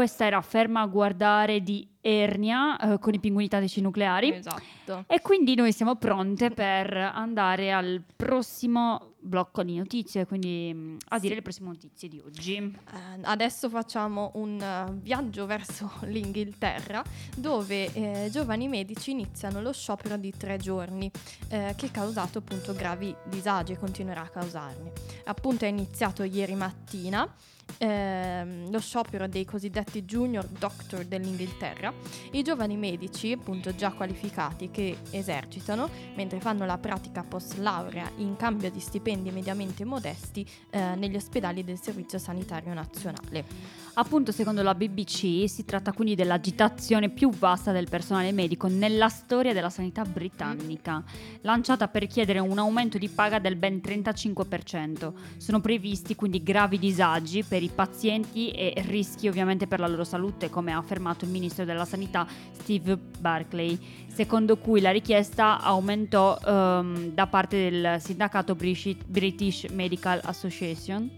questa 0.00 0.24
era 0.24 0.40
Ferma 0.40 0.80
a 0.80 0.86
guardare 0.86 1.60
di 1.60 1.86
Ernia 2.00 2.78
eh, 2.78 2.98
con 2.98 3.12
i 3.12 3.20
pinguini 3.20 3.50
tattici 3.50 3.82
nucleari. 3.82 4.32
Esatto. 4.32 5.04
E 5.06 5.20
quindi 5.20 5.54
noi 5.54 5.74
siamo 5.74 5.96
pronte 5.96 6.48
per 6.48 6.96
andare 6.96 7.70
al 7.70 8.02
prossimo 8.16 9.16
blocco 9.18 9.62
di 9.62 9.76
notizie, 9.76 10.24
quindi 10.24 10.72
mm, 10.72 10.96
a 11.08 11.18
dire 11.18 11.34
le 11.34 11.42
prossime 11.42 11.68
notizie 11.68 12.08
di 12.08 12.18
oggi. 12.24 12.54
Eh, 12.56 13.20
adesso 13.24 13.68
facciamo 13.68 14.30
un 14.36 14.58
eh, 14.58 14.90
viaggio 15.02 15.44
verso 15.44 15.92
l'Inghilterra 16.08 17.04
dove 17.36 17.92
eh, 17.92 18.30
giovani 18.32 18.68
medici 18.68 19.10
iniziano 19.10 19.60
lo 19.60 19.74
sciopero 19.74 20.16
di 20.16 20.32
tre 20.34 20.56
giorni 20.56 21.10
eh, 21.50 21.74
che 21.76 21.86
ha 21.86 21.90
causato 21.90 22.38
appunto 22.38 22.72
gravi 22.72 23.14
disagi 23.26 23.72
e 23.72 23.78
continuerà 23.78 24.22
a 24.22 24.28
causarne. 24.30 24.92
Appunto 25.24 25.66
è 25.66 25.68
iniziato 25.68 26.22
ieri 26.22 26.54
mattina 26.54 27.30
ehm, 27.78 28.70
lo 28.70 28.80
sciopero 28.80 29.26
dei 29.26 29.44
cosiddetti 29.44 30.04
junior 30.04 30.46
doctor 30.46 31.04
dell'Inghilterra, 31.04 31.92
i 32.32 32.42
giovani 32.42 32.76
medici 32.76 33.32
appunto 33.32 33.74
già 33.74 33.92
qualificati 33.92 34.70
che 34.70 34.98
esercitano 35.10 35.88
mentre 36.14 36.40
fanno 36.40 36.64
la 36.66 36.78
pratica 36.78 37.22
post 37.22 37.58
laurea 37.58 38.10
in 38.16 38.36
cambio 38.36 38.70
di 38.70 38.80
stipendi 38.80 39.30
mediamente 39.30 39.84
modesti 39.84 40.46
eh, 40.70 40.94
negli 40.94 41.16
ospedali 41.16 41.64
del 41.64 41.80
Servizio 41.80 42.18
Sanitario 42.18 42.74
Nazionale. 42.74 43.78
Appunto, 43.94 44.30
secondo 44.30 44.62
la 44.62 44.74
BBC, 44.74 45.48
si 45.48 45.64
tratta 45.64 45.92
quindi 45.92 46.14
dell'agitazione 46.14 47.10
più 47.10 47.30
vasta 47.30 47.72
del 47.72 47.88
personale 47.88 48.30
medico 48.32 48.68
nella 48.68 49.08
storia 49.08 49.52
della 49.52 49.68
sanità 49.68 50.04
britannica, 50.04 51.02
lanciata 51.42 51.88
per 51.88 52.06
chiedere 52.06 52.38
un 52.38 52.58
aumento 52.58 52.98
di 52.98 53.08
paga 53.08 53.38
del 53.40 53.56
ben 53.56 53.80
35%. 53.84 55.12
Sono 55.36 55.60
previsti 55.60 56.14
quindi 56.14 56.42
gravi 56.42 56.78
disagi 56.78 57.42
per 57.42 57.59
i 57.62 57.70
pazienti 57.74 58.50
e 58.50 58.74
rischi 58.86 59.28
ovviamente 59.28 59.66
per 59.66 59.80
la 59.80 59.86
loro 59.86 60.04
salute, 60.04 60.50
come 60.50 60.72
ha 60.72 60.76
affermato 60.76 61.24
il 61.24 61.30
ministro 61.30 61.64
della 61.64 61.84
sanità 61.84 62.26
Steve 62.52 62.96
Barclay, 62.96 63.78
secondo 64.08 64.56
cui 64.56 64.80
la 64.80 64.90
richiesta 64.90 65.60
aumentò 65.60 66.38
ehm, 66.44 67.12
da 67.12 67.26
parte 67.26 67.70
del 67.70 68.00
sindacato 68.00 68.54
British 68.54 69.66
Medical 69.70 70.20
Association. 70.24 71.10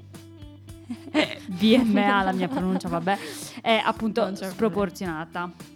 BMA, 1.47 2.23
la 2.23 2.33
mia 2.33 2.49
pronuncia, 2.49 2.89
vabbè, 2.89 3.19
è 3.61 3.81
appunto 3.85 4.35
sproporzionata. 4.35 5.72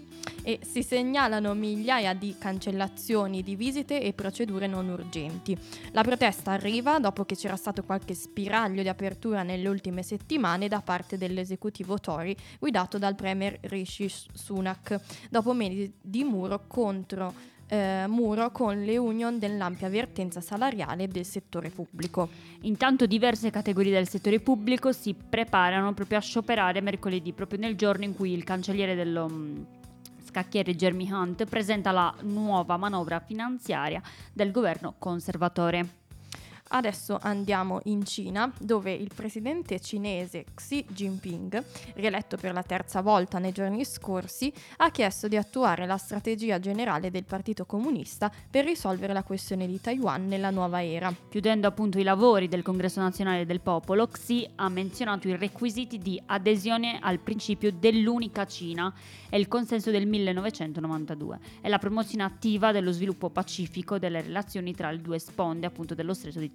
E 0.46 0.60
si 0.62 0.84
segnalano 0.84 1.54
migliaia 1.54 2.14
di 2.14 2.36
cancellazioni 2.38 3.42
di 3.42 3.56
visite 3.56 4.00
e 4.00 4.12
procedure 4.12 4.68
non 4.68 4.88
urgenti. 4.88 5.58
La 5.90 6.02
protesta 6.02 6.52
arriva 6.52 7.00
dopo 7.00 7.24
che 7.24 7.34
c'era 7.34 7.56
stato 7.56 7.82
qualche 7.82 8.14
spiraglio 8.14 8.82
di 8.82 8.88
apertura 8.88 9.42
nelle 9.42 9.66
ultime 9.66 10.04
settimane 10.04 10.68
da 10.68 10.82
parte 10.82 11.18
dell'esecutivo 11.18 11.98
Tory 11.98 12.36
guidato 12.60 12.96
dal 12.96 13.16
premier 13.16 13.58
Rishi 13.62 14.08
Sunak, 14.08 15.00
dopo 15.28 15.52
mesi 15.52 15.92
di 16.00 16.22
muro 16.22 16.62
contro 16.68 17.54
eh, 17.68 18.04
muro 18.06 18.52
con 18.52 18.84
le 18.84 18.96
union 18.96 19.40
dell'ampia 19.40 19.88
vertenza 19.88 20.40
salariale 20.40 21.08
del 21.08 21.24
settore 21.24 21.70
pubblico. 21.70 22.28
Intanto 22.62 23.06
diverse 23.06 23.50
categorie 23.50 23.92
del 23.92 24.08
settore 24.08 24.38
pubblico 24.38 24.92
si 24.92 25.14
preparano 25.14 25.92
proprio 25.92 26.18
a 26.18 26.20
scioperare 26.20 26.80
mercoledì, 26.80 27.32
proprio 27.32 27.58
nel 27.58 27.74
giorno 27.74 28.04
in 28.04 28.14
cui 28.14 28.32
il 28.32 28.44
cancelliere 28.44 28.94
dello 28.94 29.28
mm, 29.28 29.62
scacchiere 30.36 30.76
Jeremy 30.76 31.10
Hunt 31.10 31.46
presenta 31.46 31.92
la 31.92 32.14
nuova 32.20 32.76
manovra 32.76 33.20
finanziaria 33.20 34.02
del 34.34 34.50
governo 34.50 34.94
conservatore. 34.98 36.04
Adesso 36.68 37.18
andiamo 37.22 37.80
in 37.84 38.04
Cina, 38.04 38.52
dove 38.58 38.92
il 38.92 39.10
presidente 39.14 39.78
cinese 39.78 40.46
Xi 40.52 40.84
Jinping, 40.88 41.62
rieletto 41.94 42.36
per 42.36 42.52
la 42.52 42.64
terza 42.64 43.02
volta 43.02 43.38
nei 43.38 43.52
giorni 43.52 43.84
scorsi, 43.84 44.52
ha 44.78 44.90
chiesto 44.90 45.28
di 45.28 45.36
attuare 45.36 45.86
la 45.86 45.96
strategia 45.96 46.58
generale 46.58 47.12
del 47.12 47.24
Partito 47.24 47.66
Comunista 47.66 48.32
per 48.50 48.64
risolvere 48.64 49.12
la 49.12 49.22
questione 49.22 49.68
di 49.68 49.80
Taiwan 49.80 50.26
nella 50.26 50.50
nuova 50.50 50.84
era. 50.84 51.14
Chiudendo 51.28 51.68
appunto 51.68 52.00
i 52.00 52.02
lavori 52.02 52.48
del 52.48 52.62
Congresso 52.62 53.00
Nazionale 53.00 53.46
del 53.46 53.60
Popolo, 53.60 54.08
Xi 54.08 54.48
ha 54.56 54.68
menzionato 54.68 55.28
i 55.28 55.36
requisiti 55.36 55.98
di 55.98 56.20
adesione 56.26 56.98
al 57.00 57.20
principio 57.20 57.70
dell'unica 57.70 58.44
Cina 58.44 58.92
e 59.30 59.38
il 59.38 59.46
consenso 59.46 59.92
del 59.92 60.06
1992 60.06 61.38
e 61.60 61.68
la 61.68 61.78
promozione 61.78 62.24
attiva 62.24 62.72
dello 62.72 62.90
sviluppo 62.90 63.30
pacifico 63.30 63.98
delle 64.00 64.20
relazioni 64.20 64.74
tra 64.74 64.90
le 64.90 65.00
due 65.00 65.20
sponde 65.20 65.66
appunto 65.66 65.94
dello 65.94 66.12
stretto 66.12 66.40
di 66.40 66.50
Taiwan. 66.50 66.54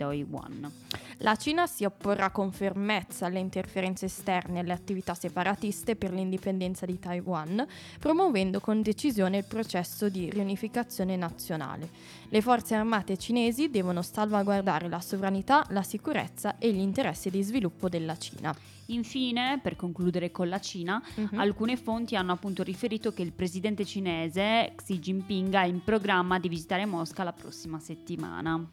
La 1.17 1.35
Cina 1.35 1.67
si 1.67 1.85
opporrà 1.85 2.31
con 2.31 2.51
fermezza 2.51 3.27
alle 3.27 3.39
interferenze 3.39 4.05
esterne 4.05 4.57
e 4.57 4.61
alle 4.61 4.73
attività 4.73 5.13
separatiste 5.13 5.95
per 5.95 6.11
l'indipendenza 6.11 6.85
di 6.87 6.97
Taiwan, 6.97 7.65
promuovendo 7.99 8.59
con 8.59 8.81
decisione 8.81 9.37
il 9.37 9.45
processo 9.45 10.09
di 10.09 10.29
riunificazione 10.29 11.15
nazionale. 11.15 11.89
Le 12.29 12.41
forze 12.41 12.73
armate 12.73 13.17
cinesi 13.17 13.69
devono 13.69 14.01
salvaguardare 14.01 14.89
la 14.89 14.99
sovranità, 14.99 15.65
la 15.69 15.83
sicurezza 15.83 16.57
e 16.57 16.73
gli 16.73 16.79
interessi 16.79 17.29
di 17.29 17.43
sviluppo 17.43 17.87
della 17.87 18.17
Cina. 18.17 18.55
Infine, 18.87 19.59
per 19.61 19.75
concludere 19.75 20.31
con 20.31 20.49
la 20.49 20.59
Cina, 20.59 21.01
Mhm. 21.15 21.39
alcune 21.39 21.77
fonti 21.77 22.15
hanno 22.15 22.33
appunto 22.33 22.63
riferito 22.63 23.13
che 23.13 23.21
il 23.21 23.31
presidente 23.31 23.85
cinese 23.85 24.73
Xi 24.75 24.99
Jinping 24.99 25.53
ha 25.53 25.65
in 25.65 25.83
programma 25.83 26.39
di 26.39 26.49
visitare 26.49 26.85
Mosca 26.85 27.23
la 27.23 27.31
prossima 27.31 27.79
settimana. 27.79 28.67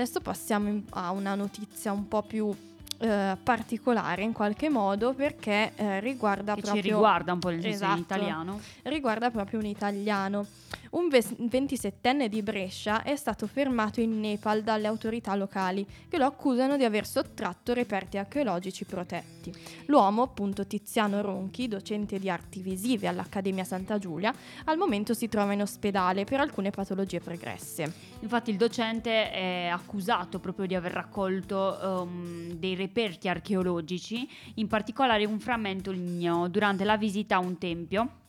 Adesso 0.00 0.20
passiamo 0.20 0.82
a 0.90 1.10
una 1.10 1.34
notizia 1.34 1.90
un 1.90 2.06
po' 2.06 2.22
più 2.22 2.54
eh, 2.98 3.36
particolare 3.42 4.22
in 4.22 4.32
qualche 4.32 4.68
modo 4.68 5.12
perché 5.12 5.72
eh, 5.74 5.98
riguarda 5.98 6.54
Che 6.54 6.60
proprio 6.60 6.82
ci 6.82 6.88
riguarda 6.90 7.32
un 7.32 7.40
po' 7.40 7.50
il 7.50 7.66
Esatto. 7.66 7.94
in 7.96 7.98
italiano. 8.02 8.60
riguarda 8.84 9.30
proprio 9.32 9.58
un 9.58 9.66
italiano. 9.66 10.46
Un 10.90 11.08
ves- 11.08 11.34
27enne 11.38 12.28
di 12.28 12.42
Brescia 12.42 13.02
è 13.02 13.14
stato 13.14 13.46
fermato 13.46 14.00
in 14.00 14.20
Nepal 14.20 14.62
dalle 14.62 14.86
autorità 14.86 15.34
locali 15.34 15.86
che 16.08 16.16
lo 16.16 16.24
accusano 16.24 16.78
di 16.78 16.84
aver 16.84 17.06
sottratto 17.06 17.74
reperti 17.74 18.16
archeologici 18.16 18.86
protetti. 18.86 19.52
L'uomo, 19.86 20.22
appunto 20.22 20.66
Tiziano 20.66 21.20
Ronchi, 21.20 21.68
docente 21.68 22.18
di 22.18 22.30
arti 22.30 22.60
visive 22.60 23.06
all'Accademia 23.06 23.64
Santa 23.64 23.98
Giulia, 23.98 24.32
al 24.64 24.78
momento 24.78 25.12
si 25.12 25.28
trova 25.28 25.52
in 25.52 25.60
ospedale 25.60 26.24
per 26.24 26.40
alcune 26.40 26.70
patologie 26.70 27.20
pregresse. 27.20 27.92
Infatti 28.20 28.50
il 28.50 28.56
docente 28.56 29.30
è 29.30 29.66
accusato 29.66 30.38
proprio 30.38 30.66
di 30.66 30.74
aver 30.74 30.92
raccolto 30.92 32.02
ehm, 32.02 32.52
dei 32.52 32.74
reperti 32.74 33.28
archeologici, 33.28 34.26
in 34.54 34.68
particolare 34.68 35.26
un 35.26 35.38
frammento 35.38 35.90
ligneo 35.90 36.48
durante 36.48 36.84
la 36.84 36.96
visita 36.96 37.36
a 37.36 37.40
un 37.40 37.58
tempio. 37.58 38.26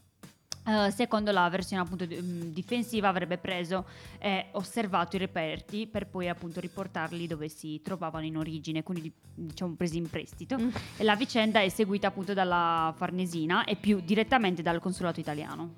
Eh, 0.65 0.91
secondo 0.91 1.31
la 1.31 1.49
versione 1.49 1.81
appunto 1.81 2.05
mm, 2.05 2.51
difensiva 2.51 3.07
avrebbe 3.07 3.37
preso 3.37 3.85
e 4.19 4.47
osservato 4.51 5.15
i 5.15 5.19
reperti 5.19 5.87
per 5.87 6.07
poi 6.07 6.27
appunto 6.27 6.59
riportarli 6.59 7.27
dove 7.27 7.49
si 7.49 7.81
trovavano 7.81 8.25
in 8.25 8.37
origine, 8.37 8.83
quindi 8.83 9.03
di- 9.03 9.45
diciamo 9.47 9.73
presi 9.73 9.97
in 9.97 10.09
prestito. 10.09 10.57
Mm. 10.59 10.69
E 10.97 11.03
la 11.03 11.15
vicenda 11.15 11.61
è 11.61 11.69
seguita 11.69 12.07
appunto 12.07 12.33
dalla 12.33 12.93
Farnesina 12.95 13.63
e 13.63 13.75
più 13.75 14.01
direttamente 14.03 14.61
dal 14.61 14.79
consolato 14.79 15.19
italiano. 15.19 15.73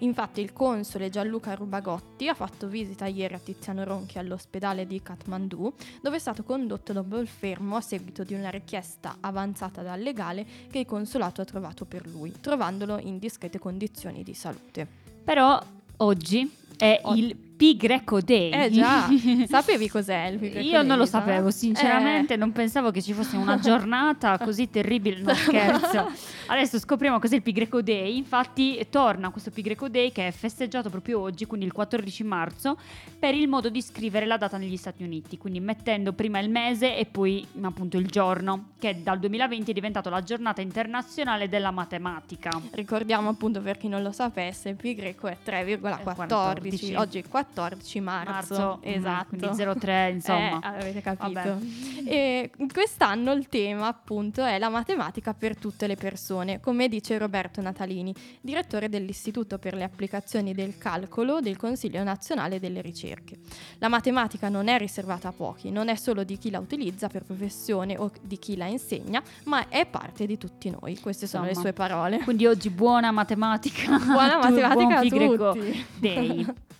Infatti 0.00 0.40
il 0.40 0.52
console 0.52 1.10
Gianluca 1.10 1.54
Rubagotti 1.54 2.28
ha 2.28 2.34
fatto 2.34 2.66
visita 2.66 3.06
ieri 3.06 3.34
a 3.34 3.38
Tiziano 3.38 3.84
Ronchi 3.84 4.18
all'ospedale 4.18 4.86
di 4.86 5.00
Kathmandu, 5.02 5.72
dove 6.00 6.16
è 6.16 6.18
stato 6.18 6.42
condotto 6.42 6.92
dopo 6.92 7.18
il 7.18 7.28
fermo 7.28 7.76
a 7.76 7.80
seguito 7.80 8.24
di 8.24 8.34
una 8.34 8.50
richiesta 8.50 9.16
avanzata 9.20 9.82
dal 9.82 10.00
legale 10.00 10.46
che 10.70 10.80
il 10.80 10.86
consolato 10.86 11.40
ha 11.40 11.44
trovato 11.44 11.84
per 11.84 12.06
lui, 12.06 12.32
trovandolo 12.40 12.98
in 12.98 13.18
discrete 13.18 13.58
condizioni 13.58 14.22
di 14.22 14.34
salute. 14.34 14.86
Però 15.24 15.60
oggi 15.98 16.50
è 16.76 17.00
O- 17.02 17.14
il 17.14 17.43
Pi 17.56 17.76
Greco 17.76 18.20
Day. 18.20 18.50
Eh 18.50 18.70
già, 18.70 19.08
sapevi 19.46 19.88
cos'è 19.88 20.26
il 20.26 20.38
Pi 20.38 20.58
Io 20.60 20.82
non 20.82 20.98
lo 20.98 21.04
Greco 21.04 21.06
sapevo, 21.06 21.50
sinceramente 21.50 22.34
Eh. 22.34 22.36
non 22.36 22.52
pensavo 22.52 22.90
che 22.90 23.00
ci 23.00 23.12
fosse 23.12 23.36
una 23.36 23.58
giornata 23.58 24.38
così 24.38 24.68
terribile, 24.70 25.20
no 25.20 25.34
scherzo. 25.34 26.10
Adesso 26.46 26.78
scopriamo 26.78 27.18
cos'è 27.18 27.36
il 27.36 27.42
Pi 27.42 27.52
Greco 27.52 27.80
Day, 27.80 28.16
infatti 28.16 28.84
torna 28.90 29.30
questo 29.30 29.50
Pi 29.50 29.62
Greco 29.62 29.88
Day 29.88 30.12
che 30.12 30.26
è 30.26 30.30
festeggiato 30.30 30.90
proprio 30.90 31.20
oggi, 31.20 31.46
quindi 31.46 31.66
il 31.66 31.72
14 31.72 32.22
marzo, 32.24 32.76
per 33.18 33.34
il 33.34 33.48
modo 33.48 33.70
di 33.70 33.80
scrivere 33.80 34.26
la 34.26 34.36
data 34.36 34.58
negli 34.58 34.76
Stati 34.76 35.02
Uniti, 35.02 35.38
quindi 35.38 35.60
mettendo 35.60 36.12
prima 36.12 36.38
il 36.40 36.50
mese 36.50 36.96
e 36.96 37.06
poi 37.06 37.46
appunto 37.62 37.96
il 37.96 38.06
giorno, 38.06 38.70
che 38.78 39.02
dal 39.02 39.18
2020 39.18 39.70
è 39.70 39.74
diventato 39.74 40.10
la 40.10 40.22
giornata 40.22 40.60
internazionale 40.60 41.48
della 41.48 41.70
matematica. 41.70 42.50
Ricordiamo 42.72 43.30
appunto 43.30 43.60
per 43.60 43.78
chi 43.78 43.88
non 43.88 44.02
lo 44.02 44.12
sapesse, 44.12 44.68
il 44.70 44.76
pi 44.76 44.94
greco 44.94 45.28
è 45.28 45.36
3,14, 45.44 46.02
14. 46.02 46.94
oggi 46.94 47.18
è 47.20 47.28
14 47.44 48.00
marzo. 48.00 48.30
Marzo, 48.30 48.76
mm, 48.78 48.92
esatto. 48.92 49.36
quindi 49.36 49.78
03, 49.78 50.10
insomma. 50.14 50.60
Eh, 50.60 50.80
avete 50.80 51.00
capito. 51.00 51.92
E 52.06 52.50
quest'anno 52.70 53.32
il 53.32 53.48
tema 53.48 53.86
appunto 53.86 54.44
è 54.44 54.58
la 54.58 54.68
matematica 54.68 55.32
per 55.32 55.56
tutte 55.56 55.86
le 55.86 55.96
persone, 55.96 56.60
come 56.60 56.88
dice 56.88 57.16
Roberto 57.16 57.62
Natalini, 57.62 58.14
direttore 58.42 58.90
dell'Istituto 58.90 59.58
per 59.58 59.72
le 59.74 59.84
applicazioni 59.84 60.52
del 60.52 60.76
calcolo 60.76 61.40
del 61.40 61.56
Consiglio 61.56 62.02
nazionale 62.02 62.60
delle 62.60 62.82
ricerche. 62.82 63.38
La 63.78 63.88
matematica 63.88 64.50
non 64.50 64.68
è 64.68 64.76
riservata 64.76 65.28
a 65.28 65.32
pochi, 65.32 65.70
non 65.70 65.88
è 65.88 65.94
solo 65.94 66.24
di 66.24 66.36
chi 66.36 66.50
la 66.50 66.58
utilizza 66.58 67.08
per 67.08 67.22
professione 67.24 67.96
o 67.96 68.10
di 68.20 68.38
chi 68.38 68.56
la 68.56 68.66
insegna, 68.66 69.22
ma 69.44 69.68
è 69.68 69.86
parte 69.86 70.26
di 70.26 70.36
tutti 70.36 70.68
noi. 70.68 70.98
Queste 71.00 71.26
sono 71.26 71.44
le 71.44 71.50
Insomma. 71.50 71.68
sue 71.68 71.74
parole. 71.74 72.18
Quindi 72.22 72.44
oggi 72.46 72.68
buona 72.68 73.10
matematica. 73.12 73.96
Buona 73.98 74.38
Tu- 74.40 74.50
matematica 74.50 75.16
buon 75.16 75.40
a 75.40 75.52
tutti. 75.52 75.86
Day. 75.98 76.46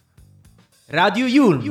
Radio 0.86 1.26
Yulm. 1.26 1.62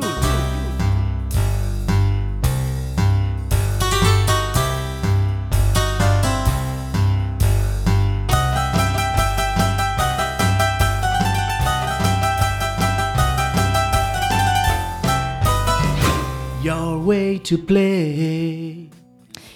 Your 16.63 16.97
way 16.97 17.37
to 17.37 17.57
play. 17.59 18.42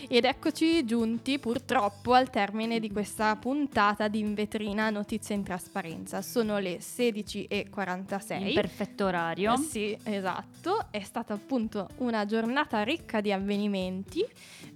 Ed 0.10 0.24
eccoci 0.24 0.86
giunti 0.86 1.38
purtroppo 1.38 2.14
al 2.14 2.30
termine 2.30 2.80
di 2.80 2.90
questa 2.90 3.36
puntata 3.36 4.08
di 4.08 4.20
In 4.20 4.36
Vetrina 4.36 4.90
Notizie 4.90 5.36
in 5.36 5.44
Trasparenza. 5.44 6.22
Sono 6.22 6.60
le 6.60 6.78
16.46. 6.78 8.48
In 8.48 8.54
perfetto 8.54 9.04
orario. 9.06 9.54
Eh 9.54 9.58
Sì, 9.58 9.98
esatto. 10.04 10.86
È 10.92 11.02
stata 11.04 11.34
appunto 11.34 11.90
una 11.98 12.26
giornata 12.26 12.84
ricca 12.84 13.20
di 13.20 13.34
avvenimenti. 13.34 14.26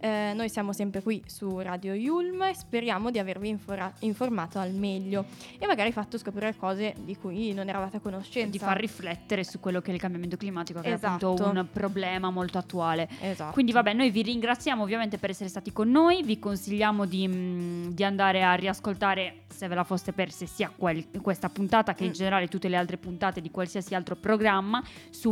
Eh, 0.03 0.33
noi 0.35 0.49
siamo 0.49 0.73
sempre 0.73 1.01
qui 1.01 1.23
su 1.27 1.59
Radio 1.59 1.93
Yulm 1.93 2.41
e 2.41 2.53
speriamo 2.53 3.09
di 3.09 3.19
avervi 3.19 3.47
infora- 3.47 3.93
informato 3.99 4.59
al 4.59 4.71
meglio 4.73 5.25
e 5.57 5.65
magari 5.65 5.93
fatto 5.93 6.17
scoprire 6.17 6.55
cose 6.57 6.93
di 7.05 7.15
cui 7.15 7.53
non 7.53 7.69
eravate 7.69 7.97
a 7.97 7.99
conoscenza. 8.01 8.49
di 8.49 8.57
far 8.59 8.77
riflettere 8.77 9.45
su 9.45 9.59
quello 9.61 9.79
che 9.79 9.91
è 9.91 9.93
il 9.93 9.99
cambiamento 9.99 10.35
climatico, 10.35 10.81
che 10.81 10.89
è 10.89 10.99
appunto 10.99 11.33
Esatto. 11.35 11.49
un 11.51 11.67
problema 11.71 12.31
molto 12.31 12.57
attuale. 12.57 13.07
Esatto. 13.21 13.53
Quindi 13.53 13.71
vabbè, 13.71 13.93
noi 13.93 14.09
vi 14.09 14.23
ringraziamo 14.23 14.81
ovviamente 14.83 15.19
per 15.21 15.29
essere 15.29 15.49
stati 15.49 15.71
con 15.71 15.89
noi, 15.91 16.23
vi 16.23 16.39
consigliamo 16.39 17.05
di, 17.05 17.27
mm, 17.27 17.87
di 17.91 18.03
andare 18.03 18.43
a 18.43 18.55
riascoltare, 18.55 19.43
se 19.47 19.67
ve 19.67 19.75
la 19.75 19.83
foste 19.83 20.13
perse, 20.13 20.47
sia 20.47 20.71
quel- 20.75 21.05
questa 21.21 21.47
puntata 21.49 21.93
che 21.93 22.03
in 22.05 22.09
Mm. 22.09 22.13
generale 22.13 22.47
tutte 22.47 22.67
le 22.67 22.75
altre 22.75 22.97
puntate 22.97 23.39
di 23.39 23.51
qualsiasi 23.51 23.93
altro 23.93 24.15
programma 24.15 24.83
su 25.11 25.29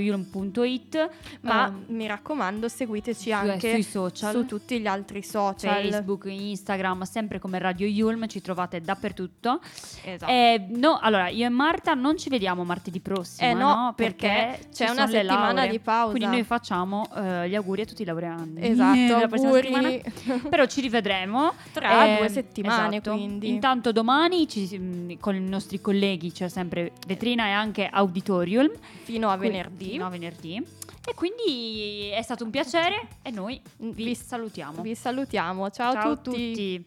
www.radioyulm.it 0.00 1.10
Ma 1.42 1.66
ehm, 1.68 1.84
mi 1.88 2.06
raccomando, 2.06 2.68
seguiteci 2.68 3.32
anche 3.32 3.70
sui 3.72 3.82
social. 3.82 4.32
su 4.34 4.44
tutti 4.46 4.78
gli 4.80 4.86
altri 4.86 5.22
social. 5.22 5.82
Facebook, 5.82 6.26
Instagram, 6.26 7.02
sempre 7.04 7.38
come 7.38 7.58
Radio 7.58 7.86
Yulm, 7.86 8.26
ci 8.26 8.40
trovate 8.42 8.80
dappertutto. 8.82 9.60
Esatto. 10.04 10.30
Eh, 10.30 10.66
no, 10.76 10.98
allora, 11.00 11.28
io 11.28 11.46
e 11.46 11.48
Marta 11.48 11.94
non 11.94 12.18
ci 12.18 12.28
vediamo 12.28 12.64
martedì 12.64 13.00
prossimo, 13.00 13.48
Eh 13.50 13.54
no, 13.54 13.92
perché 13.96 14.58
ci 14.74 14.84
c'è 14.84 14.90
una 14.90 15.06
settimana 15.06 15.52
lauree. 15.52 15.70
di 15.70 15.78
pausa. 15.78 16.10
Quindi 16.10 16.34
noi 16.36 16.44
facciamo 16.44 17.08
eh, 17.16 17.48
gli 17.48 17.54
auguri 17.54 17.82
a 17.82 17.84
tutti 17.86 18.02
i 18.02 18.04
laureandi. 18.04 18.60
Esatto, 18.66 18.89
della 18.92 19.26
prossima 19.28 19.50
auguri. 19.50 20.02
settimana. 20.04 20.48
Però 20.48 20.66
ci 20.66 20.80
rivedremo 20.80 21.52
Tra 21.72 22.06
Eh, 22.06 22.16
due 22.18 22.28
settimane, 22.28 22.96
esatto. 22.96 23.12
quindi. 23.16 23.48
Intanto 23.48 23.92
domani 23.92 24.48
ci- 24.48 24.78
mh, 24.78 25.18
con 25.18 25.34
i 25.34 25.40
nostri 25.40 25.80
colleghi 25.80 26.32
c'è 26.32 26.48
sempre 26.48 26.92
vetrina 27.06 27.46
e 27.46 27.50
anche 27.50 27.86
auditorium. 27.90 28.70
Fino 29.02 29.28
a 29.30 29.36
venerdì. 29.36 29.88
fino 29.90 30.06
a 30.06 30.08
venerdì. 30.08 30.62
E 31.08 31.14
quindi 31.14 32.10
è 32.12 32.20
stato 32.22 32.44
un 32.44 32.50
piacere 32.50 33.08
e 33.22 33.30
noi 33.30 33.60
vi, 33.78 34.04
Vi- 34.04 34.14
salutiamo. 34.14 34.82
Vi 34.82 34.94
salutiamo. 34.94 35.70
Ciao, 35.70 35.92
Ciao 35.92 36.10
a 36.12 36.16
tutti. 36.16 36.84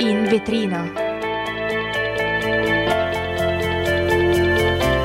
In 0.00 0.26
vetrina. 0.28 1.13